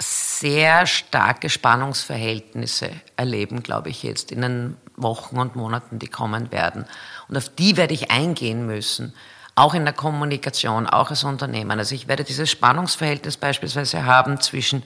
sehr 0.00 0.86
starke 0.86 1.50
Spannungsverhältnisse 1.50 2.90
erleben, 3.16 3.62
glaube 3.62 3.90
ich, 3.90 4.02
jetzt 4.02 4.32
in 4.32 4.42
den 4.42 4.76
Wochen 4.96 5.38
und 5.38 5.56
Monaten, 5.56 5.98
die 5.98 6.06
kommen 6.06 6.50
werden. 6.52 6.86
Und 7.28 7.36
auf 7.36 7.48
die 7.48 7.76
werde 7.76 7.94
ich 7.94 8.10
eingehen 8.10 8.66
müssen, 8.66 9.12
auch 9.54 9.74
in 9.74 9.84
der 9.84 9.94
Kommunikation, 9.94 10.86
auch 10.86 11.10
als 11.10 11.24
Unternehmen. 11.24 11.78
Also 11.78 11.94
ich 11.94 12.06
werde 12.06 12.24
dieses 12.24 12.50
Spannungsverhältnis 12.50 13.36
beispielsweise 13.36 14.04
haben 14.04 14.40
zwischen 14.40 14.84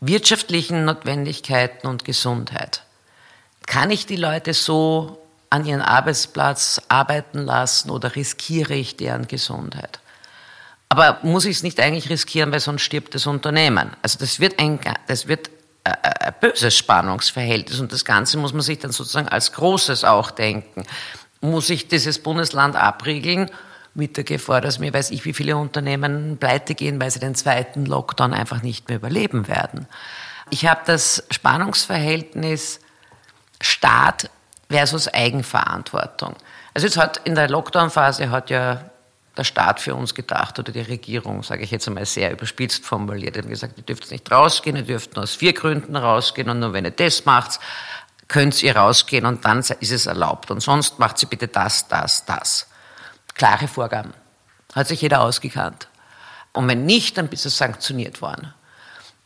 wirtschaftlichen 0.00 0.84
Notwendigkeiten 0.84 1.86
und 1.86 2.04
Gesundheit. 2.04 2.82
Kann 3.70 3.92
ich 3.92 4.04
die 4.04 4.16
Leute 4.16 4.52
so 4.52 5.22
an 5.48 5.64
ihren 5.64 5.80
Arbeitsplatz 5.80 6.82
arbeiten 6.88 7.38
lassen 7.38 7.90
oder 7.90 8.16
riskiere 8.16 8.74
ich 8.74 8.96
deren 8.96 9.28
Gesundheit? 9.28 10.00
Aber 10.88 11.20
muss 11.22 11.44
ich 11.44 11.58
es 11.58 11.62
nicht 11.62 11.78
eigentlich 11.78 12.10
riskieren, 12.10 12.50
weil 12.50 12.58
sonst 12.58 12.82
stirbt 12.82 13.14
das 13.14 13.28
Unternehmen? 13.28 13.92
Also 14.02 14.18
das 14.18 14.40
wird 14.40 14.58
ein, 14.58 14.80
das 15.06 15.28
wird 15.28 15.50
ein 15.84 16.34
böses 16.40 16.76
Spannungsverhältnis 16.76 17.78
und 17.78 17.92
das 17.92 18.04
Ganze 18.04 18.38
muss 18.38 18.52
man 18.52 18.62
sich 18.62 18.80
dann 18.80 18.90
sozusagen 18.90 19.28
als 19.28 19.52
Großes 19.52 20.02
auch 20.02 20.32
denken. 20.32 20.82
Muss 21.40 21.70
ich 21.70 21.86
dieses 21.86 22.18
Bundesland 22.18 22.74
abriegeln 22.74 23.52
mit 23.94 24.16
der 24.16 24.24
Gefahr, 24.24 24.60
dass 24.60 24.80
mir 24.80 24.92
weiß 24.92 25.12
ich, 25.12 25.24
wie 25.24 25.32
viele 25.32 25.56
Unternehmen 25.56 26.38
pleite 26.38 26.74
gehen, 26.74 27.00
weil 27.00 27.12
sie 27.12 27.20
den 27.20 27.36
zweiten 27.36 27.86
Lockdown 27.86 28.34
einfach 28.34 28.62
nicht 28.62 28.88
mehr 28.88 28.96
überleben 28.96 29.46
werden? 29.46 29.86
Ich 30.50 30.66
habe 30.66 30.80
das 30.84 31.22
Spannungsverhältnis 31.30 32.80
Staat 33.60 34.30
versus 34.68 35.08
Eigenverantwortung. 35.08 36.36
Also 36.74 36.86
jetzt 36.86 36.96
hat 36.96 37.18
in 37.24 37.34
der 37.34 37.48
Lockdown-Phase 37.48 38.30
hat 38.30 38.50
ja 38.50 38.90
der 39.36 39.44
Staat 39.44 39.80
für 39.80 39.94
uns 39.94 40.14
gedacht 40.14 40.58
oder 40.58 40.72
die 40.72 40.80
Regierung, 40.80 41.42
sage 41.42 41.62
ich 41.62 41.70
jetzt 41.70 41.88
einmal 41.88 42.06
sehr 42.06 42.32
überspitzt 42.32 42.84
formuliert, 42.84 43.36
die 43.36 43.40
haben 43.40 43.48
gesagt, 43.48 43.78
ihr 43.78 43.84
dürft 43.84 44.10
nicht 44.10 44.30
rausgehen, 44.30 44.76
ihr 44.76 44.82
dürft 44.82 45.14
nur 45.14 45.22
aus 45.22 45.34
vier 45.34 45.52
Gründen 45.52 45.96
rausgehen 45.96 46.50
und 46.50 46.60
nur 46.60 46.72
wenn 46.72 46.84
ihr 46.84 46.90
das 46.90 47.24
macht, 47.24 47.60
könnt 48.28 48.62
ihr 48.62 48.76
rausgehen 48.76 49.26
und 49.26 49.44
dann 49.44 49.58
ist 49.58 49.90
es 49.90 50.06
erlaubt. 50.06 50.50
Und 50.50 50.60
sonst 50.60 50.98
macht 50.98 51.18
sie 51.18 51.26
bitte 51.26 51.48
das, 51.48 51.88
das, 51.88 52.24
das. 52.24 52.68
Klare 53.34 53.66
Vorgaben. 53.66 54.12
Hat 54.74 54.88
sich 54.88 55.00
jeder 55.00 55.20
ausgekannt. 55.22 55.88
Und 56.52 56.68
wenn 56.68 56.86
nicht, 56.86 57.18
dann 57.18 57.28
bist 57.28 57.44
du 57.44 57.48
sanktioniert 57.48 58.22
worden. 58.22 58.54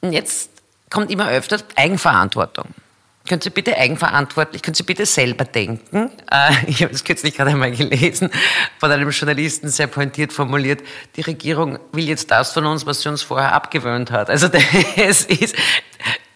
Und 0.00 0.12
jetzt 0.12 0.50
kommt 0.90 1.10
immer 1.10 1.28
öfter 1.28 1.58
Eigenverantwortung. 1.76 2.74
Können 3.26 3.40
Sie 3.40 3.50
bitte 3.50 3.76
eigenverantwortlich, 3.78 4.60
können 4.62 4.74
Sie 4.74 4.82
bitte 4.82 5.06
selber 5.06 5.44
denken? 5.44 6.10
Äh, 6.30 6.52
ich 6.66 6.82
habe 6.82 6.92
das 6.92 7.04
kürzlich 7.04 7.34
gerade 7.34 7.50
einmal 7.50 7.70
gelesen, 7.70 8.30
von 8.78 8.90
einem 8.90 9.10
Journalisten 9.10 9.68
sehr 9.68 9.86
pointiert 9.86 10.32
formuliert, 10.32 10.82
die 11.16 11.22
Regierung 11.22 11.78
will 11.92 12.06
jetzt 12.06 12.30
das 12.30 12.52
von 12.52 12.66
uns, 12.66 12.84
was 12.84 13.00
sie 13.00 13.08
uns 13.08 13.22
vorher 13.22 13.52
abgewöhnt 13.52 14.10
hat. 14.10 14.28
Also 14.28 14.48
es 14.96 15.24
ist, 15.24 15.56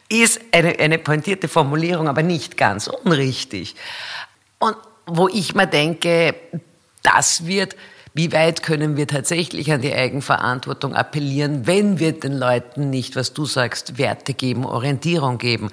ist 0.09 0.41
eine, 0.53 0.79
eine 0.79 0.99
pointierte 0.99 1.49
Formulierung, 1.49 2.09
aber 2.09 2.23
nicht 2.23 2.57
ganz 2.57 2.89
unrichtig. 2.89 3.77
Und 4.59 4.77
wo 5.05 5.29
ich 5.29 5.55
mir 5.55 5.67
denke, 5.67 6.35
das 7.03 7.47
wird, 7.47 7.77
wie 8.15 8.33
weit 8.33 8.63
können 8.63 8.97
wir 8.97 9.07
tatsächlich 9.07 9.71
an 9.73 9.83
die 9.83 9.93
Eigenverantwortung 9.93 10.95
appellieren, 10.95 11.67
wenn 11.67 11.99
wir 11.99 12.19
den 12.19 12.37
Leuten 12.37 12.89
nicht, 12.89 13.15
was 13.15 13.35
du 13.35 13.45
sagst, 13.45 13.99
Werte 13.99 14.33
geben, 14.33 14.65
Orientierung 14.65 15.37
geben? 15.37 15.71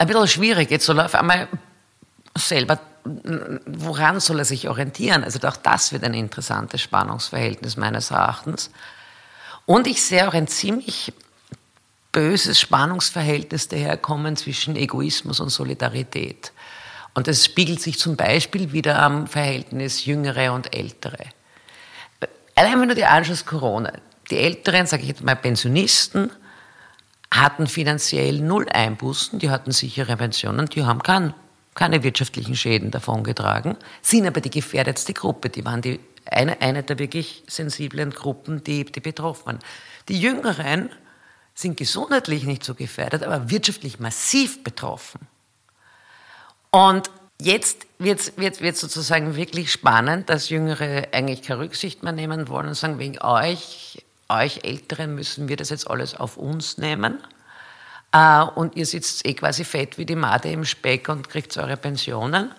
Ein 0.00 0.06
bisschen 0.06 0.28
schwierig. 0.28 0.70
Jetzt 0.70 0.86
soll 0.86 0.98
er 0.98 1.04
auf 1.04 1.14
einmal 1.14 1.46
selber, 2.34 2.80
woran 3.66 4.18
soll 4.18 4.38
er 4.38 4.46
sich 4.46 4.66
orientieren? 4.66 5.22
Also 5.24 5.46
auch 5.46 5.56
das 5.56 5.92
wird 5.92 6.04
ein 6.04 6.14
interessantes 6.14 6.80
Spannungsverhältnis 6.80 7.76
meines 7.76 8.10
Erachtens. 8.10 8.70
Und 9.66 9.86
ich 9.86 10.02
sehe 10.02 10.26
auch 10.26 10.32
ein 10.32 10.48
ziemlich 10.48 11.12
böses 12.12 12.58
Spannungsverhältnis 12.58 13.68
daherkommen 13.68 14.38
zwischen 14.38 14.74
Egoismus 14.74 15.38
und 15.38 15.50
Solidarität. 15.50 16.52
Und 17.12 17.26
das 17.26 17.44
spiegelt 17.44 17.82
sich 17.82 17.98
zum 17.98 18.16
Beispiel 18.16 18.72
wieder 18.72 19.02
am 19.02 19.26
Verhältnis 19.26 20.06
Jüngere 20.06 20.54
und 20.54 20.74
Ältere. 20.74 21.26
Allein 22.54 22.80
wenn 22.80 22.88
du 22.88 22.94
dir 22.94 23.10
anschaust, 23.10 23.44
Corona, 23.44 23.92
die 24.30 24.38
Älteren, 24.38 24.86
sage 24.86 25.02
ich 25.02 25.10
jetzt 25.10 25.22
mal 25.22 25.36
Pensionisten, 25.36 26.30
hatten 27.32 27.66
finanziell 27.66 28.40
null 28.40 28.68
Einbußen, 28.68 29.38
die 29.38 29.50
hatten 29.50 29.72
sichere 29.72 30.16
Pensionen, 30.16 30.66
die 30.66 30.84
haben 30.84 31.02
kein, 31.02 31.34
keine 31.74 32.02
wirtschaftlichen 32.02 32.56
Schäden 32.56 32.90
davongetragen, 32.90 33.76
sind 34.02 34.26
aber 34.26 34.40
die 34.40 34.50
gefährdetste 34.50 35.14
Gruppe, 35.14 35.48
die 35.48 35.64
waren 35.64 35.80
die, 35.82 36.00
eine, 36.26 36.60
eine 36.60 36.82
der 36.82 36.98
wirklich 36.98 37.44
sensiblen 37.46 38.10
Gruppen, 38.10 38.62
die, 38.64 38.84
die 38.84 39.00
betroffen 39.00 39.46
waren. 39.46 39.58
Die 40.08 40.20
Jüngeren 40.20 40.90
sind 41.54 41.76
gesundheitlich 41.76 42.44
nicht 42.44 42.64
so 42.64 42.74
gefährdet, 42.74 43.22
aber 43.22 43.50
wirtschaftlich 43.50 44.00
massiv 44.00 44.64
betroffen. 44.64 45.20
Und 46.70 47.10
jetzt 47.40 47.86
wird 47.98 48.60
es 48.60 48.80
sozusagen 48.80 49.36
wirklich 49.36 49.72
spannend, 49.72 50.30
dass 50.30 50.48
Jüngere 50.48 51.08
eigentlich 51.12 51.42
keine 51.42 51.60
Rücksicht 51.60 52.02
mehr 52.02 52.12
nehmen 52.12 52.48
wollen 52.48 52.68
und 52.68 52.74
sagen, 52.74 52.98
wegen 52.98 53.20
euch, 53.20 53.99
euch 54.30 54.64
Älteren 54.64 55.14
müssen 55.14 55.48
wir 55.48 55.56
das 55.56 55.70
jetzt 55.70 55.90
alles 55.90 56.14
auf 56.14 56.36
uns 56.36 56.78
nehmen. 56.78 57.18
Uh, 58.14 58.48
und 58.56 58.74
ihr 58.74 58.86
sitzt 58.86 59.24
eh 59.24 59.34
quasi 59.34 59.64
fett 59.64 59.96
wie 59.96 60.04
die 60.04 60.16
Made 60.16 60.50
im 60.50 60.64
Speck 60.64 61.08
und 61.08 61.28
kriegt 61.28 61.56
eure 61.56 61.76
Pensionen. 61.76 62.50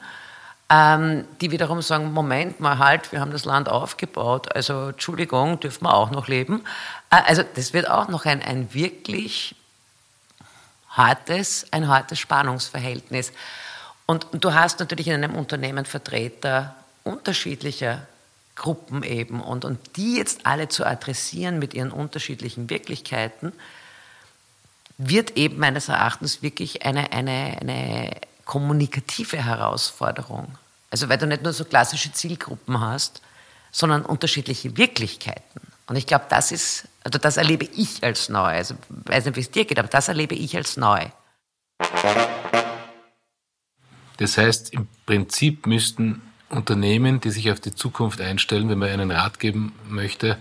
Ähm, 0.69 1.25
die 1.41 1.51
wiederum 1.51 1.81
sagen, 1.81 2.13
Moment 2.13 2.61
mal 2.61 2.77
halt, 2.77 3.11
wir 3.11 3.19
haben 3.19 3.31
das 3.31 3.43
Land 3.43 3.67
aufgebaut, 3.67 4.55
also 4.55 4.89
Entschuldigung, 4.89 5.59
dürfen 5.59 5.83
wir 5.83 5.93
auch 5.93 6.09
noch 6.11 6.29
leben. 6.29 6.63
Äh, 7.09 7.21
also 7.27 7.43
das 7.55 7.73
wird 7.73 7.89
auch 7.89 8.07
noch 8.07 8.25
ein, 8.25 8.41
ein 8.41 8.73
wirklich 8.73 9.53
hartes, 10.87 11.65
ein 11.71 11.89
hartes 11.89 12.19
Spannungsverhältnis. 12.19 13.33
Und, 14.05 14.27
du 14.31 14.53
hast 14.53 14.79
natürlich 14.79 15.09
in 15.09 15.15
einem 15.15 15.35
Unternehmen 15.35 15.83
Vertreter 15.83 16.75
unterschiedlicher 17.03 18.07
Gruppen 18.55 19.03
eben 19.03 19.41
und, 19.41 19.65
und 19.65 19.79
die 19.95 20.17
jetzt 20.17 20.45
alle 20.45 20.69
zu 20.69 20.85
adressieren 20.85 21.59
mit 21.59 21.73
ihren 21.73 21.91
unterschiedlichen 21.91 22.69
Wirklichkeiten, 22.69 23.53
wird 24.97 25.37
eben 25.37 25.57
meines 25.57 25.89
Erachtens 25.89 26.41
wirklich 26.41 26.85
eine, 26.85 27.11
eine, 27.11 27.57
eine 27.59 28.11
kommunikative 28.45 29.43
Herausforderung. 29.43 30.57
Also 30.89 31.09
weil 31.09 31.17
du 31.17 31.25
nicht 31.25 31.43
nur 31.43 31.53
so 31.53 31.65
klassische 31.65 32.11
Zielgruppen 32.11 32.79
hast, 32.79 33.21
sondern 33.71 34.03
unterschiedliche 34.03 34.77
Wirklichkeiten. 34.77 35.61
Und 35.87 35.95
ich 35.95 36.05
glaube, 36.05 36.25
das 36.29 36.51
ist, 36.51 36.87
also 37.03 37.17
das 37.17 37.37
erlebe 37.37 37.65
ich 37.65 38.03
als 38.03 38.29
neu. 38.29 38.39
Also 38.39 38.75
ich 39.05 39.11
weiß 39.11 39.25
nicht, 39.25 39.35
wie 39.37 39.41
es 39.41 39.51
dir 39.51 39.65
geht, 39.65 39.79
aber 39.79 39.87
das 39.87 40.07
erlebe 40.07 40.35
ich 40.35 40.55
als 40.55 40.77
neu. 40.77 41.05
Das 44.17 44.37
heißt, 44.37 44.73
im 44.73 44.87
Prinzip 45.05 45.65
müssten 45.65 46.21
Unternehmen, 46.51 47.21
die 47.21 47.31
sich 47.31 47.51
auf 47.51 47.59
die 47.59 47.73
Zukunft 47.73 48.21
einstellen, 48.21 48.69
wenn 48.69 48.79
man 48.79 48.89
einen 48.89 49.11
Rat 49.11 49.39
geben 49.39 49.73
möchte, 49.89 50.37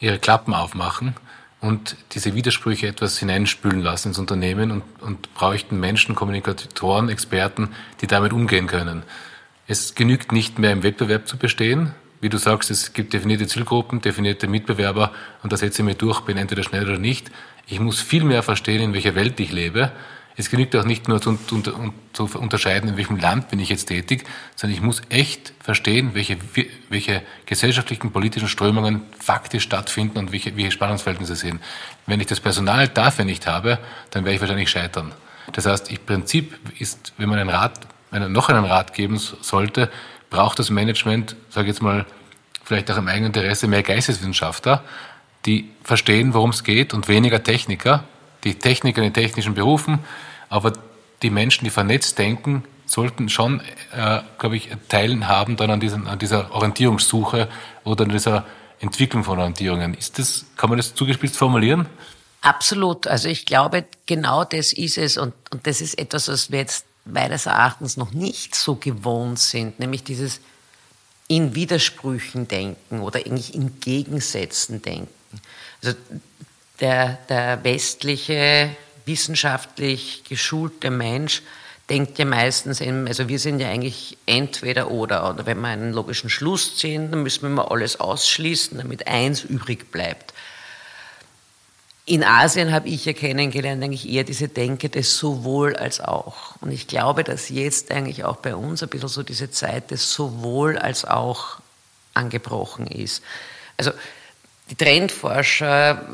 ihre 0.00 0.18
Klappen 0.18 0.52
aufmachen 0.52 1.14
und 1.60 1.96
diese 2.12 2.34
Widersprüche 2.34 2.88
etwas 2.88 3.18
hineinspülen 3.18 3.80
lassen 3.80 4.08
ins 4.08 4.18
Unternehmen 4.18 4.70
und, 4.70 4.82
und 5.00 5.32
bräuchten 5.34 5.80
Menschen, 5.80 6.14
Kommunikatoren, 6.14 7.08
Experten, 7.08 7.70
die 8.00 8.06
damit 8.06 8.32
umgehen 8.32 8.66
können. 8.66 9.02
Es 9.66 9.94
genügt 9.94 10.32
nicht 10.32 10.58
mehr 10.58 10.72
im 10.72 10.82
Wettbewerb 10.82 11.26
zu 11.26 11.38
bestehen. 11.38 11.94
Wie 12.20 12.28
du 12.28 12.36
sagst, 12.36 12.70
es 12.70 12.92
gibt 12.92 13.12
definierte 13.12 13.46
Zielgruppen, 13.46 14.00
definierte 14.00 14.46
Mitbewerber 14.46 15.12
und 15.42 15.52
da 15.52 15.56
setze 15.56 15.82
ich 15.82 15.86
mir 15.86 15.94
durch, 15.94 16.20
bin 16.20 16.36
entweder 16.36 16.62
schnell 16.62 16.84
oder 16.84 16.98
nicht. 16.98 17.30
Ich 17.66 17.80
muss 17.80 18.00
viel 18.00 18.24
mehr 18.24 18.42
verstehen, 18.42 18.82
in 18.82 18.92
welcher 18.92 19.14
Welt 19.14 19.40
ich 19.40 19.52
lebe 19.52 19.92
es 20.36 20.50
genügt 20.50 20.74
auch 20.74 20.84
nicht 20.84 21.06
nur 21.06 21.20
zu, 21.20 21.38
zu, 22.12 22.24
unterscheiden, 22.38 22.90
in 22.90 22.96
welchem 22.96 23.18
Land 23.18 23.50
bin 23.50 23.60
ich 23.60 23.68
jetzt 23.68 23.86
tätig, 23.86 24.24
sondern 24.56 24.76
ich 24.76 24.82
muss 24.82 25.02
echt 25.08 25.52
verstehen, 25.60 26.10
welche, 26.14 26.38
welche 26.88 27.22
gesellschaftlichen, 27.46 28.10
politischen 28.10 28.48
Strömungen 28.48 29.02
faktisch 29.18 29.62
stattfinden 29.62 30.18
und 30.18 30.32
welche, 30.32 30.56
welche 30.56 30.72
Spannungsverhältnisse 30.72 31.36
sind. 31.36 31.60
Wenn 32.06 32.20
ich 32.20 32.26
das 32.26 32.40
Personal 32.40 32.88
dafür 32.88 33.24
nicht 33.24 33.46
habe, 33.46 33.78
dann 34.10 34.24
werde 34.24 34.34
ich 34.34 34.40
wahrscheinlich 34.40 34.70
scheitern. 34.70 35.12
Das 35.52 35.66
heißt, 35.66 35.90
im 35.90 35.98
Prinzip 35.98 36.58
ist, 36.80 37.12
wenn 37.16 37.28
man 37.28 37.38
einen 37.38 37.50
Rat, 37.50 37.86
wenn 38.10 38.22
man 38.22 38.32
noch 38.32 38.48
einen 38.48 38.64
Rat 38.64 38.92
geben 38.92 39.18
sollte, 39.18 39.90
braucht 40.30 40.58
das 40.58 40.70
Management, 40.70 41.36
sage 41.48 41.68
ich 41.68 41.74
jetzt 41.74 41.82
mal, 41.82 42.06
vielleicht 42.64 42.90
auch 42.90 42.96
im 42.96 43.06
eigenen 43.06 43.26
Interesse 43.26 43.68
mehr 43.68 43.82
Geisteswissenschaftler, 43.82 44.82
die 45.46 45.70
verstehen, 45.82 46.34
worum 46.34 46.50
es 46.50 46.64
geht 46.64 46.94
und 46.94 47.08
weniger 47.08 47.42
Techniker, 47.42 48.04
die 48.44 48.54
Techniker 48.54 48.98
in 48.98 49.04
den 49.04 49.14
technischen 49.14 49.54
Berufen, 49.54 50.00
aber 50.48 50.72
die 51.22 51.30
Menschen, 51.30 51.64
die 51.64 51.70
vernetzt 51.70 52.18
denken, 52.18 52.64
sollten 52.86 53.28
schon, 53.28 53.60
äh, 53.92 54.20
glaube 54.38 54.56
ich, 54.56 54.70
Teilen 54.88 55.26
haben 55.26 55.56
dann 55.56 55.70
an, 55.70 55.80
diesen, 55.80 56.06
an 56.06 56.18
dieser 56.18 56.52
Orientierungssuche 56.52 57.48
oder 57.82 58.04
an 58.04 58.10
dieser 58.10 58.46
Entwicklung 58.80 59.24
von 59.24 59.38
Orientierungen. 59.38 59.94
Ist 59.94 60.18
das, 60.18 60.44
kann 60.56 60.68
man 60.68 60.76
das 60.76 60.94
zugespitzt 60.94 61.36
formulieren? 61.36 61.86
Absolut. 62.42 63.06
Also 63.06 63.28
ich 63.28 63.46
glaube, 63.46 63.84
genau 64.04 64.44
das 64.44 64.74
ist 64.74 64.98
es 64.98 65.16
und, 65.16 65.32
und 65.50 65.66
das 65.66 65.80
ist 65.80 65.98
etwas, 65.98 66.28
was 66.28 66.50
wir 66.50 66.58
jetzt 66.58 66.84
meines 67.06 67.46
Erachtens 67.46 67.96
noch 67.96 68.12
nicht 68.12 68.54
so 68.54 68.74
gewohnt 68.76 69.38
sind, 69.38 69.78
nämlich 69.78 70.04
dieses 70.04 70.40
in 71.26 71.54
Widersprüchen 71.54 72.48
denken 72.48 73.00
oder 73.00 73.20
eigentlich 73.20 73.54
in 73.54 73.80
Gegensätzen 73.80 74.82
denken. 74.82 75.08
Also 75.82 75.96
der, 76.84 77.18
der 77.30 77.64
westliche, 77.64 78.68
wissenschaftlich 79.06 80.22
geschulte 80.28 80.90
Mensch 80.90 81.40
denkt 81.88 82.18
ja 82.18 82.26
meistens, 82.26 82.82
eben, 82.82 83.08
also 83.08 83.26
wir 83.26 83.38
sind 83.38 83.58
ja 83.58 83.70
eigentlich 83.70 84.18
entweder 84.26 84.90
oder, 84.90 85.30
oder 85.30 85.46
wenn 85.46 85.60
wir 85.62 85.68
einen 85.68 85.94
logischen 85.94 86.28
Schluss 86.28 86.76
ziehen, 86.76 87.10
dann 87.10 87.22
müssen 87.22 87.40
wir 87.40 87.48
mal 87.48 87.68
alles 87.68 88.00
ausschließen, 88.00 88.76
damit 88.76 89.06
eins 89.06 89.44
übrig 89.44 89.90
bleibt. 89.90 90.34
In 92.04 92.22
Asien 92.22 92.70
habe 92.70 92.86
ich 92.90 93.06
ja 93.06 93.14
kennengelernt, 93.14 93.82
eigentlich 93.82 94.06
eher 94.06 94.24
diese 94.24 94.48
Denke 94.48 94.90
des 94.90 95.16
sowohl 95.16 95.76
als 95.76 96.02
auch. 96.02 96.56
Und 96.60 96.70
ich 96.70 96.86
glaube, 96.86 97.24
dass 97.24 97.48
jetzt 97.48 97.90
eigentlich 97.92 98.24
auch 98.24 98.36
bei 98.36 98.54
uns 98.54 98.82
ein 98.82 98.90
bisschen 98.90 99.08
so 99.08 99.22
diese 99.22 99.50
Zeit 99.50 99.90
des 99.90 100.12
sowohl 100.12 100.76
als 100.76 101.06
auch 101.06 101.60
angebrochen 102.12 102.86
ist. 102.86 103.22
Also 103.78 103.90
die 104.68 104.76
Trendforscher 104.76 106.06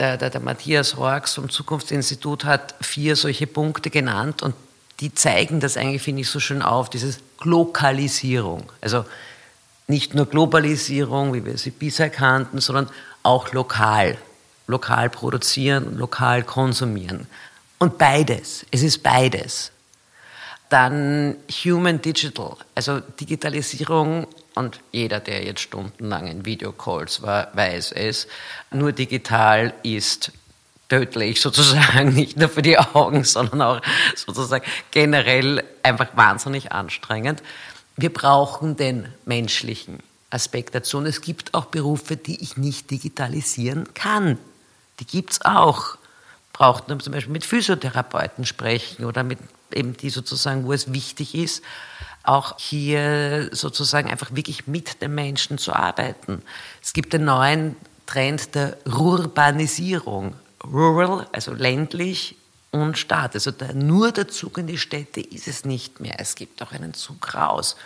der, 0.00 0.16
der, 0.16 0.30
der 0.30 0.40
Matthias 0.40 0.96
Horks 0.96 1.34
vom 1.34 1.50
Zukunftsinstitut 1.50 2.46
hat 2.46 2.74
vier 2.80 3.16
solche 3.16 3.46
Punkte 3.46 3.90
genannt 3.90 4.42
und 4.42 4.54
die 5.00 5.14
zeigen 5.14 5.60
das 5.60 5.76
eigentlich, 5.76 6.02
finde 6.02 6.22
ich, 6.22 6.30
so 6.30 6.40
schön 6.40 6.62
auf, 6.62 6.88
dieses 6.88 7.18
Lokalisierung. 7.42 8.64
Also 8.80 9.04
nicht 9.88 10.14
nur 10.14 10.26
Globalisierung, 10.26 11.34
wie 11.34 11.44
wir 11.44 11.58
sie 11.58 11.70
bisher 11.70 12.08
kannten, 12.08 12.60
sondern 12.60 12.88
auch 13.22 13.52
lokal. 13.52 14.16
Lokal 14.66 15.10
produzieren, 15.10 15.98
lokal 15.98 16.44
konsumieren. 16.44 17.26
Und 17.78 17.98
beides. 17.98 18.64
Es 18.70 18.82
ist 18.82 19.02
beides. 19.02 19.70
Dann 20.70 21.36
Human 21.64 22.00
Digital, 22.00 22.56
also 22.74 23.00
Digitalisierung 23.00 24.26
und 24.54 24.80
jeder, 24.92 25.20
der 25.20 25.44
jetzt 25.44 25.60
stundenlang 25.60 26.26
in 26.26 26.44
Videocalls 26.44 27.22
war, 27.22 27.48
weiß 27.54 27.92
es. 27.92 28.26
Nur 28.70 28.92
digital 28.92 29.72
ist 29.82 30.32
tödlich 30.88 31.40
sozusagen, 31.42 32.12
nicht 32.14 32.36
nur 32.36 32.48
für 32.48 32.62
die 32.62 32.78
Augen, 32.78 33.24
sondern 33.24 33.62
auch 33.62 33.80
sozusagen 34.14 34.64
generell 34.90 35.64
einfach 35.82 36.16
wahnsinnig 36.16 36.72
anstrengend. 36.72 37.42
Wir 37.96 38.12
brauchen 38.12 38.76
den 38.76 39.08
menschlichen 39.24 39.98
Aspekt 40.30 40.74
dazu. 40.74 40.98
Und 40.98 41.06
es 41.06 41.20
gibt 41.20 41.54
auch 41.54 41.66
Berufe, 41.66 42.16
die 42.16 42.42
ich 42.42 42.56
nicht 42.56 42.90
digitalisieren 42.90 43.92
kann. 43.94 44.38
Die 45.00 45.04
gibt 45.04 45.32
es 45.32 45.42
auch. 45.42 45.98
Braucht 46.52 46.88
man 46.88 47.00
zum 47.00 47.12
Beispiel 47.12 47.32
mit 47.32 47.44
Physiotherapeuten 47.44 48.46
sprechen 48.46 49.04
oder 49.04 49.22
mit 49.22 49.38
eben 49.72 49.96
die 49.96 50.10
sozusagen, 50.10 50.64
wo 50.66 50.72
es 50.72 50.92
wichtig 50.92 51.34
ist, 51.34 51.62
auch 52.30 52.58
hier 52.58 53.48
sozusagen 53.52 54.08
einfach 54.08 54.34
wirklich 54.34 54.68
mit 54.68 55.02
den 55.02 55.14
Menschen 55.14 55.58
zu 55.58 55.72
arbeiten. 55.72 56.42
Es 56.80 56.92
gibt 56.92 57.12
den 57.12 57.24
neuen 57.24 57.74
Trend 58.06 58.54
der 58.54 58.76
Rurbanisierung. 58.86 60.36
Rural, 60.64 61.26
also 61.32 61.52
ländlich 61.52 62.36
und 62.70 62.98
Stadt. 62.98 63.34
Also 63.34 63.50
der, 63.50 63.74
nur 63.74 64.12
der 64.12 64.28
Zug 64.28 64.58
in 64.58 64.68
die 64.68 64.78
Städte 64.78 65.20
ist 65.20 65.48
es 65.48 65.64
nicht 65.64 65.98
mehr. 65.98 66.20
Es 66.20 66.36
gibt 66.36 66.62
auch 66.62 66.70
einen 66.70 66.94
Zug 66.94 67.34
raus. 67.34 67.76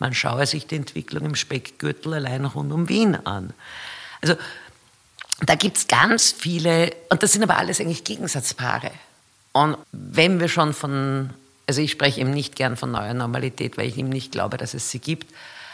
Man 0.00 0.14
schaue 0.14 0.46
sich 0.46 0.66
die 0.66 0.76
Entwicklung 0.76 1.24
im 1.26 1.34
Speckgürtel 1.36 2.14
allein 2.14 2.44
rund 2.44 2.72
um 2.72 2.88
Wien 2.88 3.14
an. 3.14 3.52
Also 4.20 4.34
da 5.46 5.54
gibt 5.54 5.76
es 5.76 5.86
ganz 5.86 6.32
viele, 6.32 6.92
und 7.08 7.22
das 7.22 7.32
sind 7.32 7.42
aber 7.44 7.56
alles 7.56 7.80
eigentlich 7.80 8.02
Gegensatzpaare. 8.02 8.90
Und 9.52 9.76
wenn 9.92 10.40
wir 10.40 10.48
schon 10.48 10.72
von, 10.72 11.30
also 11.66 11.80
ich 11.80 11.92
spreche 11.92 12.20
eben 12.20 12.30
nicht 12.30 12.56
gern 12.56 12.76
von 12.76 12.90
neuer 12.90 13.14
Normalität, 13.14 13.76
weil 13.76 13.88
ich 13.88 13.98
eben 13.98 14.08
nicht 14.08 14.32
glaube, 14.32 14.56
dass 14.56 14.74
es 14.74 14.90
sie 14.90 14.98
gibt, 14.98 15.32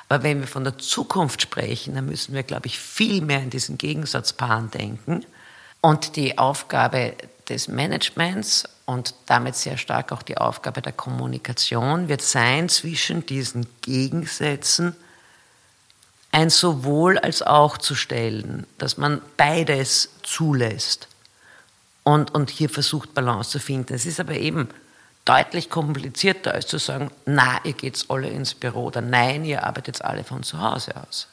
aber 0.08 0.22
wenn 0.22 0.40
wir 0.40 0.48
von 0.48 0.64
der 0.64 0.78
Zukunft 0.78 1.42
sprechen, 1.42 1.94
dann 1.94 2.06
müssen 2.06 2.34
wir, 2.34 2.42
glaube 2.42 2.66
ich, 2.66 2.78
viel 2.78 3.20
mehr 3.20 3.42
in 3.42 3.50
diesen 3.50 3.76
Gegensatzpaaren 3.76 4.70
denken. 4.70 5.24
Und 5.80 6.16
die 6.16 6.38
Aufgabe 6.38 7.14
des 7.48 7.68
Managements 7.68 8.64
und 8.86 9.14
damit 9.26 9.54
sehr 9.54 9.76
stark 9.76 10.12
auch 10.12 10.22
die 10.22 10.38
Aufgabe 10.38 10.80
der 10.80 10.92
Kommunikation 10.92 12.08
wird 12.08 12.22
sein, 12.22 12.68
zwischen 12.68 13.26
diesen 13.26 13.66
Gegensätzen 13.82 14.96
ein 16.32 16.50
sowohl 16.50 17.18
als 17.18 17.42
auch 17.42 17.78
zu 17.78 17.94
stellen, 17.94 18.66
dass 18.76 18.96
man 18.96 19.20
beides 19.36 20.10
zulässt 20.22 21.08
und, 22.02 22.34
und 22.34 22.50
hier 22.50 22.68
versucht, 22.68 23.14
Balance 23.14 23.50
zu 23.50 23.58
finden. 23.60 23.94
Es 23.94 24.06
ist 24.06 24.20
aber 24.20 24.34
eben 24.34 24.68
deutlich 25.24 25.68
komplizierter, 25.68 26.52
als 26.54 26.66
zu 26.66 26.78
sagen, 26.78 27.10
na, 27.26 27.60
ihr 27.64 27.74
geht 27.74 28.04
alle 28.08 28.28
ins 28.28 28.54
Büro 28.54 28.84
oder 28.84 29.00
nein, 29.00 29.44
ihr 29.44 29.64
arbeitet 29.64 30.02
alle 30.02 30.24
von 30.24 30.42
zu 30.42 30.60
Hause 30.60 30.94
aus. 30.96 31.28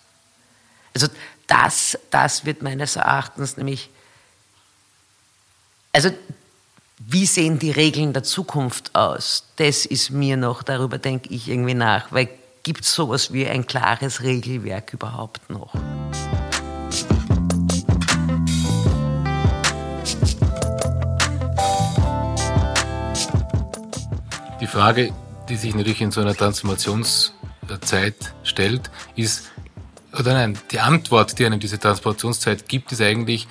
Also 0.93 1.07
das, 1.47 1.97
das 2.11 2.45
wird 2.45 2.61
meines 2.61 2.95
Erachtens 2.95 3.57
nämlich, 3.57 3.89
also 5.93 6.09
wie 6.97 7.25
sehen 7.25 7.59
die 7.59 7.71
Regeln 7.71 8.13
der 8.13 8.23
Zukunft 8.23 8.95
aus? 8.95 9.43
Das 9.57 9.85
ist 9.85 10.09
mir 10.09 10.37
noch, 10.37 10.63
darüber 10.63 10.97
denke 10.97 11.29
ich 11.29 11.47
irgendwie 11.47 11.73
nach, 11.73 12.11
weil 12.11 12.29
gibt 12.63 12.81
es 12.81 12.93
sowas 12.93 13.31
wie 13.31 13.47
ein 13.47 13.67
klares 13.67 14.21
Regelwerk 14.21 14.93
überhaupt 14.93 15.49
noch? 15.49 15.73
Die 24.65 24.71
Frage, 24.71 25.13
die 25.47 25.57
sich 25.57 25.75
natürlich 25.75 26.01
in 26.01 26.09
so 26.09 26.21
einer 26.21 26.33
Transformationszeit 26.33 28.33
stellt, 28.41 28.89
ist, 29.15 29.51
oder 30.11 30.33
nein, 30.33 30.57
die 30.71 30.79
Antwort, 30.79 31.37
die 31.37 31.45
einem 31.45 31.59
diese 31.59 31.79
Transformationszeit 31.79 32.67
gibt, 32.67 32.91
ist 32.91 32.99
eigentlich, 32.99 33.47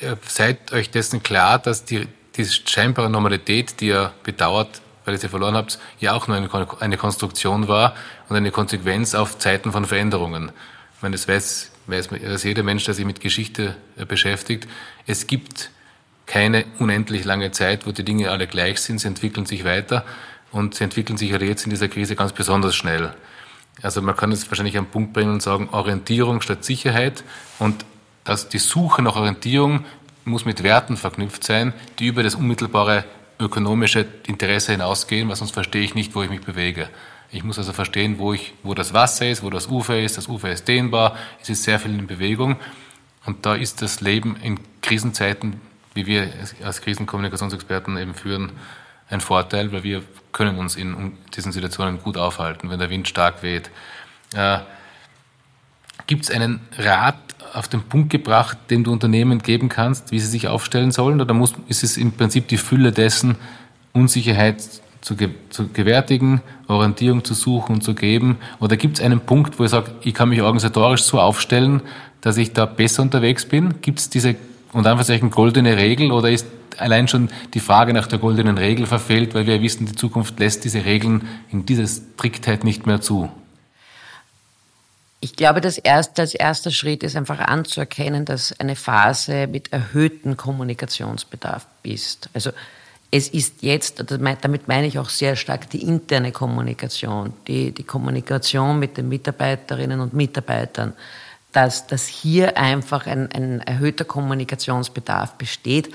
äh, 0.00 0.16
seid 0.26 0.72
euch 0.72 0.88
dessen 0.88 1.22
klar, 1.22 1.58
dass 1.58 1.84
die 1.84 2.08
diese 2.38 2.54
scheinbare 2.66 3.10
Normalität, 3.10 3.82
die 3.82 3.88
ihr 3.88 4.14
bedauert, 4.22 4.80
weil 5.04 5.12
ihr 5.12 5.20
sie 5.20 5.28
verloren 5.28 5.56
habt, 5.56 5.78
ja 6.00 6.14
auch 6.14 6.26
nur 6.26 6.38
eine, 6.38 6.48
eine 6.80 6.96
Konstruktion 6.96 7.68
war 7.68 7.94
und 8.30 8.36
eine 8.36 8.50
Konsequenz 8.50 9.14
auf 9.14 9.38
Zeiten 9.38 9.72
von 9.72 9.84
Veränderungen. 9.84 10.52
Ich 10.96 11.02
meine, 11.02 11.16
das 11.16 11.28
weiß, 11.28 11.70
weiß, 11.86 12.12
weiß 12.12 12.44
jeder 12.44 12.62
Mensch, 12.62 12.84
der 12.84 12.94
sich 12.94 13.04
mit 13.04 13.20
Geschichte 13.20 13.76
äh, 13.98 14.06
beschäftigt. 14.06 14.66
Es 15.06 15.26
gibt 15.26 15.68
keine 16.24 16.64
unendlich 16.78 17.26
lange 17.26 17.50
Zeit, 17.50 17.86
wo 17.86 17.92
die 17.92 18.04
Dinge 18.04 18.30
alle 18.30 18.46
gleich 18.46 18.80
sind. 18.80 19.00
Sie 19.00 19.06
entwickeln 19.06 19.44
sich 19.44 19.66
weiter 19.66 20.02
und 20.52 20.74
sie 20.74 20.84
entwickeln 20.84 21.16
sich 21.16 21.30
jetzt 21.30 21.64
in 21.64 21.70
dieser 21.70 21.88
Krise 21.88 22.16
ganz 22.16 22.32
besonders 22.32 22.74
schnell. 22.74 23.14
Also 23.82 24.00
man 24.00 24.16
kann 24.16 24.32
es 24.32 24.48
wahrscheinlich 24.50 24.78
am 24.78 24.86
Punkt 24.86 25.12
bringen 25.12 25.32
und 25.32 25.42
sagen, 25.42 25.68
Orientierung 25.70 26.40
statt 26.40 26.64
Sicherheit 26.64 27.24
und 27.58 27.84
dass 28.24 28.48
die 28.48 28.58
Suche 28.58 29.02
nach 29.02 29.16
Orientierung 29.16 29.84
muss 30.24 30.44
mit 30.44 30.62
Werten 30.62 30.96
verknüpft 30.96 31.44
sein, 31.44 31.72
die 31.98 32.06
über 32.06 32.22
das 32.22 32.34
unmittelbare 32.34 33.04
ökonomische 33.38 34.06
Interesse 34.26 34.72
hinausgehen, 34.72 35.28
weil 35.28 35.36
sonst 35.36 35.52
verstehe 35.52 35.82
ich 35.82 35.94
nicht, 35.94 36.14
wo 36.14 36.22
ich 36.22 36.30
mich 36.30 36.40
bewege. 36.40 36.88
Ich 37.30 37.44
muss 37.44 37.58
also 37.58 37.72
verstehen, 37.72 38.18
wo, 38.18 38.32
ich, 38.32 38.54
wo 38.62 38.74
das 38.74 38.94
Wasser 38.94 39.28
ist, 39.28 39.42
wo 39.42 39.50
das 39.50 39.66
Ufer 39.66 40.00
ist. 40.00 40.16
Das 40.16 40.28
Ufer 40.28 40.50
ist 40.50 40.66
dehnbar, 40.68 41.16
es 41.42 41.48
ist 41.48 41.64
sehr 41.64 41.78
viel 41.78 41.96
in 41.96 42.06
Bewegung. 42.06 42.56
Und 43.24 43.44
da 43.44 43.54
ist 43.54 43.82
das 43.82 44.00
Leben 44.00 44.36
in 44.42 44.58
Krisenzeiten, 44.80 45.60
wie 45.94 46.06
wir 46.06 46.32
als 46.62 46.80
Krisenkommunikationsexperten 46.80 47.96
eben 47.98 48.14
führen, 48.14 48.52
ein 49.08 49.20
Vorteil, 49.20 49.72
weil 49.72 49.82
wir 49.82 50.02
können 50.32 50.58
uns 50.58 50.76
in 50.76 51.12
diesen 51.34 51.52
Situationen 51.52 52.02
gut 52.02 52.16
aufhalten, 52.16 52.70
wenn 52.70 52.78
der 52.78 52.90
Wind 52.90 53.08
stark 53.08 53.42
weht. 53.42 53.70
Äh, 54.34 54.58
Gibt 56.06 56.24
es 56.24 56.30
einen 56.30 56.60
Rat 56.76 57.16
auf 57.52 57.68
den 57.68 57.82
Punkt 57.82 58.10
gebracht, 58.10 58.58
den 58.70 58.84
du 58.84 58.92
Unternehmen 58.92 59.40
geben 59.40 59.68
kannst, 59.68 60.12
wie 60.12 60.20
sie 60.20 60.26
sich 60.26 60.48
aufstellen 60.48 60.92
sollen? 60.92 61.20
Oder 61.20 61.34
muss, 61.34 61.54
ist 61.68 61.82
es 61.82 61.96
im 61.96 62.12
Prinzip 62.12 62.48
die 62.48 62.58
Fülle 62.58 62.92
dessen, 62.92 63.36
Unsicherheit 63.92 64.62
zu, 65.00 65.16
ge 65.16 65.30
zu 65.50 65.68
gewärtigen, 65.68 66.42
Orientierung 66.68 67.24
zu 67.24 67.34
suchen 67.34 67.76
und 67.76 67.82
zu 67.82 67.94
geben? 67.94 68.36
Oder 68.60 68.76
gibt 68.76 68.98
es 68.98 69.04
einen 69.04 69.20
Punkt, 69.20 69.58
wo 69.58 69.64
ich 69.64 69.70
sage, 69.70 69.92
ich 70.02 70.14
kann 70.14 70.28
mich 70.28 70.42
organisatorisch 70.42 71.02
so 71.02 71.18
aufstellen, 71.18 71.80
dass 72.20 72.36
ich 72.36 72.52
da 72.52 72.66
besser 72.66 73.02
unterwegs 73.02 73.46
bin? 73.46 73.80
Gibt 73.80 74.00
es 74.00 74.10
diese 74.10 74.36
und 74.76 74.86
einfach 74.86 75.08
eine 75.08 75.30
goldene 75.30 75.78
Regel 75.78 76.12
oder 76.12 76.30
ist 76.30 76.46
allein 76.76 77.08
schon 77.08 77.30
die 77.54 77.60
Frage 77.60 77.94
nach 77.94 78.06
der 78.06 78.18
goldenen 78.18 78.58
Regel 78.58 78.86
verfehlt, 78.86 79.34
weil 79.34 79.46
wir 79.46 79.62
wissen, 79.62 79.86
die 79.86 79.94
Zukunft 79.94 80.38
lässt 80.38 80.64
diese 80.64 80.84
Regeln 80.84 81.26
in 81.50 81.64
dieser 81.64 81.86
Striktheit 81.86 82.62
nicht 82.62 82.86
mehr 82.86 83.00
zu? 83.00 83.30
Ich 85.20 85.34
glaube, 85.34 85.62
das 85.62 85.78
erste, 85.78 86.20
als 86.20 86.34
erster 86.34 86.70
Schritt 86.70 87.02
ist 87.02 87.16
einfach 87.16 87.38
anzuerkennen, 87.38 88.26
dass 88.26 88.60
eine 88.60 88.76
Phase 88.76 89.46
mit 89.46 89.72
erhöhtem 89.72 90.36
Kommunikationsbedarf 90.36 91.66
ist. 91.82 92.28
Also 92.34 92.50
es 93.10 93.28
ist 93.28 93.62
jetzt, 93.62 94.04
damit 94.06 94.68
meine 94.68 94.86
ich 94.86 94.98
auch 94.98 95.08
sehr 95.08 95.36
stark 95.36 95.70
die 95.70 95.84
interne 95.84 96.32
Kommunikation, 96.32 97.32
die, 97.48 97.72
die 97.72 97.84
Kommunikation 97.84 98.78
mit 98.78 98.98
den 98.98 99.08
Mitarbeiterinnen 99.08 100.00
und 100.00 100.12
Mitarbeitern, 100.12 100.92
dass, 101.56 101.86
dass 101.86 102.06
hier 102.06 102.58
einfach 102.58 103.06
ein, 103.06 103.32
ein 103.32 103.60
erhöhter 103.62 104.04
Kommunikationsbedarf 104.04 105.34
besteht, 105.34 105.88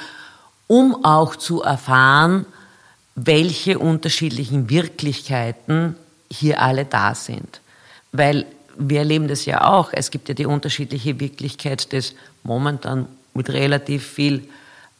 um 0.66 1.06
auch 1.06 1.36
zu 1.36 1.62
erfahren, 1.62 2.48
welche 3.14 3.78
unterschiedlichen 3.78 4.72
Wirklichkeiten 4.72 5.96
hier 6.32 6.62
alle 6.62 6.86
da 6.86 7.14
sind. 7.14 7.62
Weil 8.12 8.48
wir 8.76 9.00
erleben 9.00 9.28
das 9.28 9.46
ja 9.46 9.70
auch. 9.70 9.90
Es 9.92 10.10
gibt 10.10 10.30
ja 10.30 10.34
die 10.34 10.48
unterschiedliche 10.48 11.20
Wirklichkeit 11.20 11.94
des 11.94 12.16
momentan 12.42 13.06
mit 13.36 13.52
relativ 13.52 14.04
viel, 14.04 14.50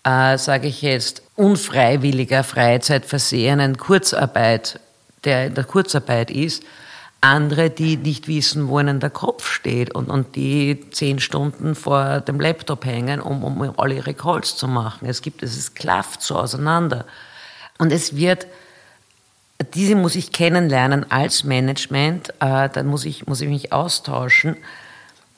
äh, 0.04 0.38
sage 0.38 0.68
ich 0.68 0.84
jetzt, 0.84 1.24
unfreiwilliger 1.36 2.44
Freizeit 2.44 3.06
versehenen 3.08 3.78
Kurzarbeit, 3.78 4.80
der 5.24 5.48
in 5.48 5.56
der 5.56 5.64
Kurzarbeit 5.64 6.30
ist. 6.30 6.62
Andere, 7.22 7.70
die 7.70 7.98
nicht 7.98 8.28
wissen, 8.28 8.68
wo 8.68 8.80
ihnen 8.80 9.00
der 9.00 9.12
Kopf 9.12 9.48
steht 9.48 9.94
und, 9.94 10.10
und 10.10 10.36
die 10.36 10.90
zehn 10.90 11.20
Stunden 11.20 11.76
vor 11.76 12.20
dem 12.22 12.40
Laptop 12.40 12.84
hängen, 12.86 13.22
um, 13.22 13.44
um 13.44 13.80
alle 13.80 13.96
ihre 13.96 14.16
Calls 14.16 14.56
zu 14.56 14.68
machen. 14.68 15.08
Es 15.08 15.22
gibt, 15.22 15.44
es 15.44 15.74
klafft 15.76 16.24
so 16.24 16.36
auseinander. 16.36 17.06
Und 17.78 17.92
es 17.92 18.16
wird 18.16 18.48
diese 19.74 19.96
muss 19.96 20.16
ich 20.16 20.32
kennenlernen 20.32 21.10
als 21.12 21.44
Management, 21.44 22.30
äh, 22.40 22.70
dann 22.70 22.88
muss 22.88 23.06
ich, 23.06 23.28
muss 23.28 23.42
ich 23.42 23.50
mich 23.50 23.72
austauschen. 23.72 24.58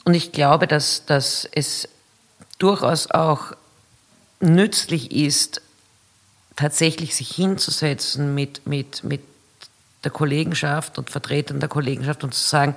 Und 0.06 0.14
ich 0.14 0.32
glaube, 0.32 0.68
dass, 0.68 1.06
dass 1.06 1.48
es 1.52 1.90
durchaus 2.58 3.12
auch 3.12 3.54
nützlich 4.40 5.12
ist, 5.12 5.62
tatsächlich 6.56 7.16
sich 7.16 7.30
hinzusetzen 7.30 8.36
mit, 8.36 8.68
mit, 8.68 9.04
mit 9.04 9.22
der 10.04 10.12
Kollegenschaft 10.12 10.98
und 10.98 11.10
Vertretern 11.10 11.60
der 11.60 11.70
Kollegenschaft 11.70 12.24
und 12.24 12.34
zu 12.34 12.48
sagen, 12.48 12.76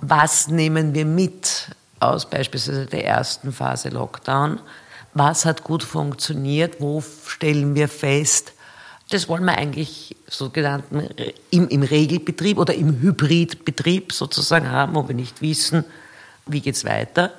was 0.00 0.48
nehmen 0.48 0.94
wir 0.94 1.04
mit 1.04 1.68
aus 2.00 2.28
beispielsweise 2.28 2.86
der 2.86 3.04
ersten 3.04 3.52
Phase 3.52 3.90
Lockdown? 3.90 4.60
Was 5.14 5.44
hat 5.44 5.62
gut 5.62 5.82
funktioniert? 5.82 6.80
Wo 6.80 7.02
stellen 7.26 7.74
wir 7.74 7.88
fest, 7.88 8.52
das 9.10 9.28
wollen 9.28 9.44
wir 9.44 9.56
eigentlich 9.56 10.16
sogenannten 10.26 11.06
im, 11.50 11.68
im 11.68 11.82
Regelbetrieb 11.82 12.58
oder 12.58 12.74
im 12.74 13.00
Hybridbetrieb 13.00 14.12
sozusagen 14.12 14.70
haben, 14.70 14.94
wo 14.94 15.06
wir 15.06 15.14
nicht 15.14 15.42
wissen, 15.42 15.84
wie 16.46 16.60
geht 16.60 16.74
es 16.74 16.84
weiter. 16.84 17.32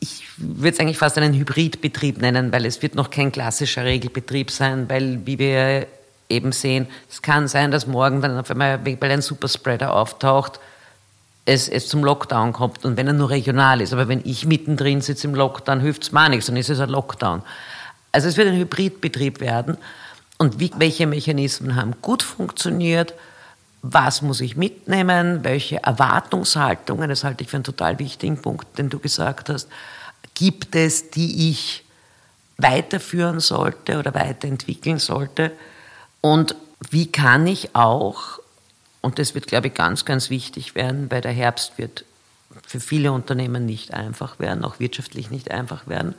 Ich 0.00 0.24
würde 0.36 0.70
es 0.70 0.80
eigentlich 0.80 0.98
fast 0.98 1.18
einen 1.18 1.34
Hybridbetrieb 1.34 2.20
nennen, 2.20 2.50
weil 2.50 2.64
es 2.66 2.82
wird 2.82 2.94
noch 2.94 3.10
kein 3.10 3.30
klassischer 3.30 3.84
Regelbetrieb 3.84 4.50
sein, 4.50 4.88
weil 4.88 5.24
wie 5.26 5.38
wir 5.38 5.86
eben 6.28 6.52
sehen, 6.52 6.86
es 7.10 7.22
kann 7.22 7.48
sein, 7.48 7.70
dass 7.70 7.86
morgen 7.86 8.22
dann 8.22 8.38
auf 8.38 8.50
einmal, 8.50 8.84
weil 8.84 9.10
ein 9.10 9.22
Superspreader 9.22 9.94
auftaucht, 9.94 10.60
es, 11.44 11.68
es 11.68 11.88
zum 11.88 12.04
Lockdown 12.04 12.52
kommt 12.52 12.84
und 12.84 12.96
wenn 12.96 13.06
er 13.06 13.12
nur 13.12 13.30
regional 13.30 13.80
ist. 13.80 13.92
Aber 13.92 14.08
wenn 14.08 14.22
ich 14.24 14.46
mittendrin 14.46 15.00
sitze 15.00 15.26
im 15.26 15.34
Lockdown, 15.34 15.80
hilft 15.80 16.04
es 16.04 16.12
mir 16.12 16.28
nichts, 16.28 16.46
dann 16.46 16.56
ist 16.56 16.70
es 16.70 16.80
ein 16.80 16.88
Lockdown. 16.88 17.42
Also 18.12 18.28
es 18.28 18.36
wird 18.36 18.48
ein 18.48 18.56
Hybridbetrieb 18.56 19.40
werden 19.40 19.76
und 20.38 20.60
wie, 20.60 20.70
welche 20.76 21.06
Mechanismen 21.06 21.76
haben 21.76 21.94
gut 22.02 22.22
funktioniert, 22.22 23.14
was 23.82 24.22
muss 24.22 24.40
ich 24.40 24.56
mitnehmen, 24.56 25.42
welche 25.42 25.82
Erwartungshaltungen, 25.82 27.08
das 27.08 27.24
halte 27.24 27.42
ich 27.42 27.50
für 27.50 27.56
einen 27.56 27.64
total 27.64 27.98
wichtigen 27.98 28.40
Punkt, 28.40 28.78
den 28.78 28.90
du 28.90 29.00
gesagt 29.00 29.48
hast, 29.48 29.68
gibt 30.34 30.76
es, 30.76 31.10
die 31.10 31.50
ich 31.50 31.84
weiterführen 32.58 33.40
sollte 33.40 33.98
oder 33.98 34.14
weiterentwickeln 34.14 34.98
sollte 34.98 35.50
und 36.22 36.54
wie 36.90 37.12
kann 37.12 37.46
ich 37.46 37.76
auch, 37.76 38.40
und 39.02 39.18
das 39.18 39.34
wird, 39.34 39.46
glaube 39.46 39.66
ich, 39.66 39.74
ganz, 39.74 40.06
ganz 40.06 40.30
wichtig 40.30 40.74
werden, 40.74 41.10
weil 41.10 41.20
der 41.20 41.32
Herbst 41.32 41.76
wird 41.76 42.06
für 42.66 42.80
viele 42.80 43.12
Unternehmen 43.12 43.66
nicht 43.66 43.92
einfach 43.92 44.38
werden, 44.38 44.64
auch 44.64 44.78
wirtschaftlich 44.78 45.30
nicht 45.30 45.50
einfach 45.50 45.86
werden, 45.86 46.14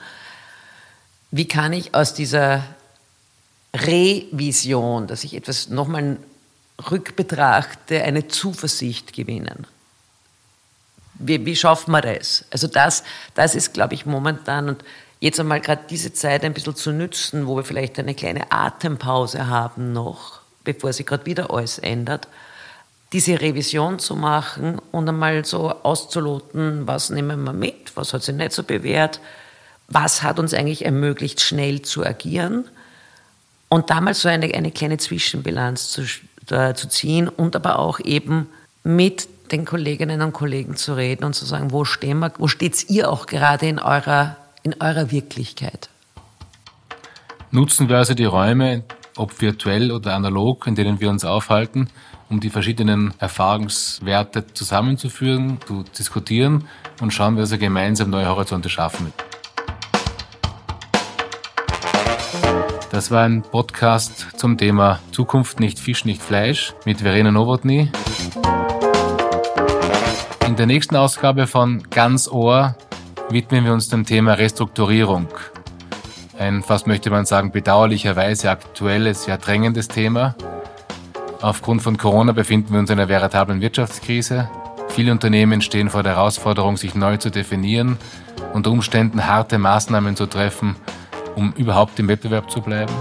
wie 1.32 1.48
kann 1.48 1.74
ich 1.74 1.96
aus 1.96 2.14
dieser 2.14 2.64
Revision, 3.76 5.08
dass 5.08 5.24
ich 5.24 5.34
etwas 5.34 5.70
nochmal 5.70 6.18
rückbetrachte, 6.92 8.04
eine 8.04 8.28
Zuversicht 8.28 9.14
gewinnen. 9.14 9.66
Wie, 11.16 11.46
wie 11.46 11.56
schaffen 11.56 11.92
wir 11.92 12.02
das? 12.02 12.46
Also 12.52 12.68
das, 12.68 13.04
das 13.36 13.56
ist, 13.56 13.74
glaube 13.74 13.94
ich, 13.94 14.06
momentan 14.06 14.70
und 14.70 14.84
jetzt 15.24 15.40
einmal 15.40 15.62
gerade 15.62 15.84
diese 15.90 16.12
Zeit 16.12 16.44
ein 16.44 16.54
bisschen 16.54 16.76
zu 16.76 16.92
nützen, 16.92 17.48
wo 17.48 17.56
wir 17.56 17.64
vielleicht 17.64 17.98
eine 17.98 18.14
kleine 18.14 18.52
Atempause 18.52 19.48
haben 19.48 19.94
noch, 19.94 20.42
bevor 20.66 20.92
sich 20.92 21.06
gerade 21.06 21.26
wieder 21.26 21.50
alles 21.50 21.80
ändert, 21.80 22.28
diese 23.14 23.40
Revision 23.40 24.00
zu 24.00 24.18
machen 24.18 24.80
und 24.92 25.08
einmal 25.08 25.46
so 25.46 25.70
auszuloten, 25.70 26.88
was 26.88 27.10
nehmen 27.10 27.42
wir 27.46 27.54
mit, 27.54 27.96
was 27.96 28.12
hat 28.12 28.24
sich 28.24 28.36
nicht 28.36 28.52
so 28.52 28.64
bewährt, 28.64 29.22
was 29.88 30.24
hat 30.24 30.40
uns 30.40 30.54
eigentlich 30.54 30.84
ermöglicht, 30.84 31.40
schnell 31.40 31.84
zu 31.84 32.06
agieren 32.06 32.66
und 33.70 33.90
damals 33.92 34.24
so 34.24 34.28
eine, 34.28 34.54
eine 34.54 34.72
kleine 34.72 34.98
Zwischenbilanz 34.98 35.92
zu, 35.92 36.02
äh, 36.54 36.74
zu 36.74 36.90
ziehen 36.90 37.30
und 37.30 37.56
aber 37.56 37.80
auch 37.80 38.02
eben 38.02 38.50
mit 38.84 39.30
den 39.54 39.64
Kolleginnen 39.64 40.22
und 40.22 40.34
Kollegen 40.34 40.76
zu 40.76 40.98
reden 40.98 41.24
und 41.24 41.34
zu 41.34 41.46
sagen, 41.46 41.72
wo 41.72 41.86
wo 41.86 42.48
steht 42.48 42.90
ihr 42.90 43.10
auch 43.10 43.26
gerade 43.26 43.68
in 43.68 43.80
eurer, 43.80 44.36
in 44.64 44.76
eurer 44.80 45.12
Wirklichkeit? 45.12 45.90
Nutzen 47.52 47.90
wir 47.90 47.98
also 47.98 48.14
die 48.16 48.26
Räume, 48.26 48.84
ob 49.16 49.40
virtuell 49.42 49.92
oder 49.92 50.16
analog, 50.16 50.66
in 50.66 50.76
denen 50.76 51.00
wir 51.00 51.10
uns 51.10 51.24
aufhalten, 51.24 51.90
um 52.30 52.40
die 52.40 52.50
verschiedenen 52.50 53.14
Erfahrungswerte 53.20 54.48
zusammenzuführen, 54.54 55.60
zu 55.68 55.84
diskutieren 55.98 56.68
und 57.02 57.14
schauen 57.14 57.36
wir 57.36 57.42
also 57.42 57.58
gemeinsam 57.58 58.10
neue 58.10 58.28
Horizonte 58.28 58.70
schaffen. 58.70 59.14
Das 62.90 63.12
war 63.12 63.24
ein 63.24 63.42
Podcast 63.42 64.38
zum 64.38 64.58
Thema 64.58 65.00
Zukunft 65.12 65.60
nicht 65.60 65.80
Fisch, 65.80 66.06
nicht 66.06 66.22
Fleisch 66.22 66.74
mit 66.86 67.02
Verena 67.02 67.32
Nowotny. 67.32 67.92
In 70.48 70.56
der 70.56 70.68
nächsten 70.68 70.96
Ausgabe 70.96 71.48
von 71.48 71.82
Ganz 71.90 72.28
Ohr 72.28 72.76
widmen 73.34 73.66
wir 73.66 73.74
uns 73.74 73.90
dem 73.90 74.06
Thema 74.06 74.34
Restrukturierung. 74.34 75.28
Ein, 76.38 76.62
fast 76.62 76.86
möchte 76.86 77.10
man 77.10 77.26
sagen, 77.26 77.52
bedauerlicherweise 77.52 78.52
aktuelles, 78.52 79.26
ja 79.26 79.38
drängendes 79.38 79.88
Thema. 79.88 80.36
Aufgrund 81.42 81.82
von 81.82 81.98
Corona 81.98 82.32
befinden 82.32 82.74
wir 82.74 82.80
uns 82.80 82.92
in 82.92 83.00
einer 83.00 83.10
veritablen 83.10 83.60
Wirtschaftskrise. 83.60 84.50
Viele 84.90 85.12
Unternehmen 85.12 85.62
stehen 85.62 85.90
vor 85.90 86.04
der 86.04 86.16
Herausforderung, 86.16 86.78
sich 86.78 86.94
neu 86.94 87.18
zu 87.18 87.32
definieren, 87.32 87.98
unter 88.54 88.70
Umständen 88.70 89.26
harte 89.26 89.58
Maßnahmen 89.58 90.16
zu 90.16 90.28
treffen, 90.28 90.76
um 91.36 91.54
überhaupt 91.58 92.00
im 92.00 92.08
Wettbewerb 92.08 92.52
zu 92.52 92.62
bleiben. 92.62 92.94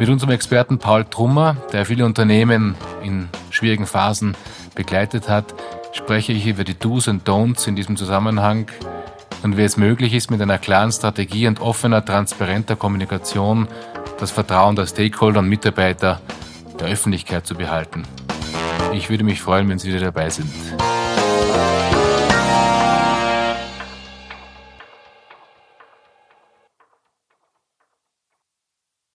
Mit 0.00 0.08
unserem 0.08 0.32
Experten 0.32 0.78
Paul 0.78 1.04
Trummer, 1.04 1.56
der 1.72 1.86
viele 1.86 2.04
Unternehmen 2.04 2.74
in 3.02 3.28
schwierigen 3.50 3.86
Phasen 3.86 4.36
begleitet 4.74 5.28
hat, 5.28 5.54
spreche 5.92 6.32
ich 6.32 6.46
über 6.46 6.64
die 6.64 6.78
Do's 6.78 7.08
und 7.08 7.28
Don'ts 7.28 7.66
in 7.66 7.76
diesem 7.76 7.96
Zusammenhang 7.96 8.70
und 9.42 9.56
wie 9.56 9.62
es 9.62 9.76
möglich 9.76 10.14
ist, 10.14 10.30
mit 10.30 10.40
einer 10.40 10.58
klaren 10.58 10.92
Strategie 10.92 11.46
und 11.46 11.60
offener, 11.60 12.04
transparenter 12.04 12.76
Kommunikation 12.76 13.68
das 14.18 14.30
Vertrauen 14.30 14.76
der 14.76 14.86
Stakeholder 14.86 15.40
und 15.40 15.48
Mitarbeiter 15.48 16.20
der 16.80 16.88
Öffentlichkeit 16.88 17.46
zu 17.46 17.54
behalten. 17.54 18.04
Ich 18.92 19.10
würde 19.10 19.24
mich 19.24 19.40
freuen, 19.40 19.68
wenn 19.68 19.78
Sie 19.78 19.88
wieder 19.88 20.00
dabei 20.00 20.30
sind. 20.30 20.50